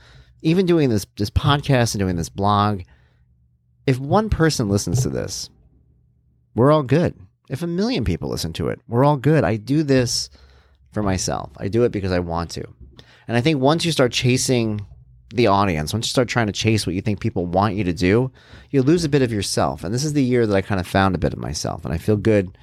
Even 0.44 0.66
doing 0.66 0.90
this 0.90 1.06
this 1.18 1.30
podcast 1.30 1.94
and 1.94 2.00
doing 2.00 2.16
this 2.16 2.30
blog, 2.30 2.82
if 3.88 4.00
one 4.00 4.30
person 4.30 4.70
listens 4.70 5.02
to 5.02 5.10
this, 5.10 5.50
we're 6.56 6.72
all 6.72 6.84
good. 6.84 7.16
If 7.50 7.64
a 7.64 7.68
million 7.68 8.06
people 8.06 8.30
listen 8.30 8.54
to 8.54 8.70
it, 8.70 8.80
we're 8.88 9.04
all 9.04 9.18
good. 9.18 9.44
I 9.44 9.58
do 9.58 9.84
this 9.84 10.30
for 10.92 11.04
myself. 11.04 11.52
I 11.58 11.68
do 11.68 11.84
it 11.84 11.92
because 11.92 12.12
I 12.12 12.20
want 12.20 12.52
to. 12.52 12.66
And 13.28 13.36
I 13.36 13.42
think 13.42 13.60
once 13.60 13.84
you 13.84 13.92
start 13.92 14.12
chasing 14.12 14.86
the 15.34 15.48
audience, 15.48 15.94
once 15.94 16.08
you 16.08 16.12
start 16.12 16.28
trying 16.28 16.48
to 16.48 16.54
chase 16.54 16.86
what 16.86 16.96
you 16.96 17.02
think 17.02 17.20
people 17.20 17.46
want 17.46 17.76
you 17.76 17.84
to 17.86 17.94
do, 17.94 18.32
you 18.70 18.82
lose 18.82 19.04
a 19.04 19.10
bit 19.10 19.22
of 19.22 19.32
yourself. 19.32 19.84
And 19.84 19.94
this 19.94 20.04
is 20.04 20.14
the 20.14 20.24
year 20.24 20.46
that 20.46 20.56
I 20.56 20.62
kind 20.62 20.80
of 20.80 20.88
found 20.88 21.16
a 21.16 21.20
bit 21.20 21.34
of 21.34 21.40
myself. 21.40 21.84
And 21.84 21.94
I 21.94 21.98
feel 21.98 22.18
good 22.18 22.58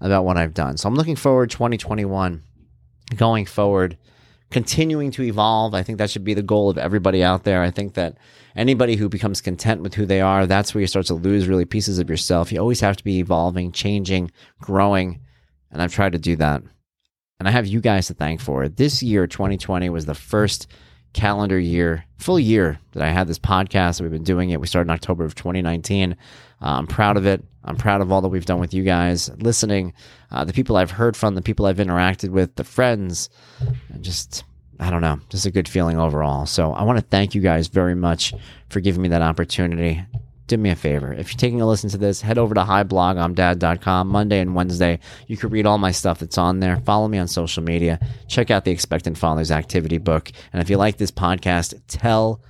about 0.00 0.24
what 0.24 0.36
I've 0.36 0.54
done. 0.54 0.76
So 0.76 0.88
I'm 0.88 0.94
looking 0.94 1.16
forward 1.16 1.50
2021 1.50 2.42
going 3.16 3.46
forward 3.46 3.96
continuing 4.50 5.10
to 5.10 5.22
evolve. 5.22 5.74
I 5.74 5.82
think 5.82 5.98
that 5.98 6.10
should 6.10 6.24
be 6.24 6.34
the 6.34 6.42
goal 6.42 6.70
of 6.70 6.78
everybody 6.78 7.24
out 7.24 7.44
there. 7.44 7.62
I 7.62 7.70
think 7.70 7.94
that 7.94 8.16
anybody 8.54 8.96
who 8.96 9.08
becomes 9.08 9.40
content 9.40 9.82
with 9.82 9.94
who 9.94 10.06
they 10.06 10.20
are, 10.20 10.46
that's 10.46 10.74
where 10.74 10.80
you 10.80 10.86
start 10.86 11.06
to 11.06 11.14
lose 11.14 11.48
really 11.48 11.64
pieces 11.64 11.98
of 11.98 12.08
yourself. 12.08 12.52
You 12.52 12.60
always 12.60 12.80
have 12.80 12.96
to 12.96 13.04
be 13.04 13.18
evolving, 13.18 13.72
changing, 13.72 14.30
growing, 14.60 15.20
and 15.70 15.82
I've 15.82 15.92
tried 15.92 16.12
to 16.12 16.18
do 16.18 16.36
that. 16.36 16.62
And 17.40 17.48
I 17.48 17.50
have 17.50 17.66
you 17.66 17.80
guys 17.80 18.06
to 18.06 18.14
thank 18.14 18.40
for 18.40 18.62
it. 18.62 18.76
This 18.76 19.02
year 19.02 19.26
2020 19.26 19.88
was 19.90 20.06
the 20.06 20.14
first 20.14 20.68
calendar 21.14 21.58
year, 21.58 22.04
full 22.18 22.38
year 22.38 22.78
that 22.92 23.02
I 23.02 23.08
had 23.10 23.26
this 23.26 23.38
podcast. 23.38 24.00
We've 24.00 24.10
been 24.10 24.24
doing 24.24 24.50
it. 24.50 24.60
We 24.60 24.66
started 24.66 24.90
in 24.90 24.94
October 24.94 25.24
of 25.24 25.34
2019. 25.34 26.12
Uh, 26.12 26.16
I'm 26.60 26.86
proud 26.86 27.16
of 27.16 27.24
it. 27.24 27.42
I'm 27.64 27.76
proud 27.76 28.02
of 28.02 28.12
all 28.12 28.20
that 28.20 28.28
we've 28.28 28.44
done 28.44 28.60
with 28.60 28.74
you 28.74 28.82
guys, 28.82 29.30
listening, 29.38 29.94
uh, 30.30 30.44
the 30.44 30.52
people 30.52 30.76
I've 30.76 30.90
heard 30.90 31.16
from, 31.16 31.34
the 31.34 31.40
people 31.40 31.64
I've 31.64 31.78
interacted 31.78 32.28
with, 32.28 32.54
the 32.56 32.64
friends, 32.64 33.30
just, 34.02 34.44
I 34.78 34.90
don't 34.90 35.00
know, 35.00 35.18
just 35.30 35.46
a 35.46 35.50
good 35.50 35.66
feeling 35.66 35.98
overall. 35.98 36.44
So 36.44 36.74
I 36.74 36.82
want 36.82 36.98
to 36.98 37.04
thank 37.04 37.34
you 37.34 37.40
guys 37.40 37.68
very 37.68 37.94
much 37.94 38.34
for 38.68 38.80
giving 38.80 39.00
me 39.00 39.08
that 39.08 39.22
opportunity 39.22 40.04
do 40.46 40.56
me 40.58 40.70
a 40.70 40.76
favor. 40.76 41.12
If 41.12 41.32
you're 41.32 41.38
taking 41.38 41.60
a 41.60 41.66
listen 41.66 41.90
to 41.90 41.98
this, 41.98 42.20
head 42.20 42.38
over 42.38 42.54
to 42.54 42.62
hiblogimdad.com 42.62 44.08
Monday 44.08 44.40
and 44.40 44.54
Wednesday. 44.54 44.98
You 45.26 45.36
can 45.36 45.50
read 45.50 45.66
all 45.66 45.78
my 45.78 45.90
stuff 45.90 46.18
that's 46.18 46.38
on 46.38 46.60
there. 46.60 46.76
Follow 46.80 47.08
me 47.08 47.18
on 47.18 47.28
social 47.28 47.62
media. 47.62 47.98
Check 48.28 48.50
out 48.50 48.64
the 48.64 48.70
Expectant 48.70 49.16
Fathers 49.16 49.50
activity 49.50 49.98
book. 49.98 50.30
And 50.52 50.60
if 50.60 50.68
you 50.68 50.76
like 50.76 50.98
this 50.98 51.10
podcast, 51.10 51.80
tell 51.88 52.42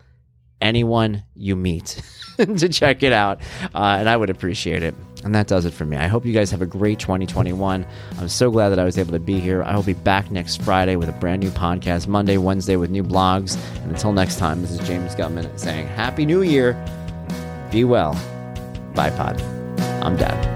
anyone 0.61 1.23
you 1.35 1.55
meet 1.55 2.03
to 2.39 2.69
check 2.69 3.03
it 3.03 3.13
out. 3.13 3.41
Uh, 3.75 3.97
and 3.99 4.09
I 4.09 4.17
would 4.17 4.31
appreciate 4.31 4.83
it. 4.83 4.95
And 5.23 5.35
that 5.35 5.47
does 5.47 5.65
it 5.65 5.73
for 5.73 5.87
me. 5.87 5.97
I 5.97 6.07
hope 6.07 6.27
you 6.27 6.33
guys 6.33 6.51
have 6.51 6.63
a 6.63 6.67
great 6.67 6.99
2021. 6.99 7.87
I'm 8.19 8.29
so 8.29 8.51
glad 8.51 8.71
that 8.71 8.79
I 8.79 8.85
was 8.85 8.99
able 8.99 9.13
to 9.13 9.19
be 9.19 9.41
here. 9.41 9.63
I 9.63 9.75
will 9.75 9.83
be 9.83 9.95
back 9.95 10.31
next 10.31 10.63
Friday 10.63 10.97
with 10.97 11.09
a 11.09 11.13
brand 11.13 11.43
new 11.43 11.51
podcast, 11.51 12.09
Monday, 12.09 12.37
Wednesday 12.37 12.77
with 12.77 12.91
new 12.91 13.05
blogs. 13.05 13.57
And 13.83 13.93
until 13.93 14.13
next 14.13 14.39
time, 14.39 14.61
this 14.61 14.73
is 14.73 14.87
James 14.87 15.15
Guttman 15.15 15.59
saying 15.59 15.87
Happy 15.89 16.27
New 16.27 16.43
Year. 16.43 16.75
Be 17.75 17.83
well. 17.83 18.13
Bye, 18.95 19.11
Pod. 19.11 19.43
I'm 20.01 20.17
Dad. 20.17 20.54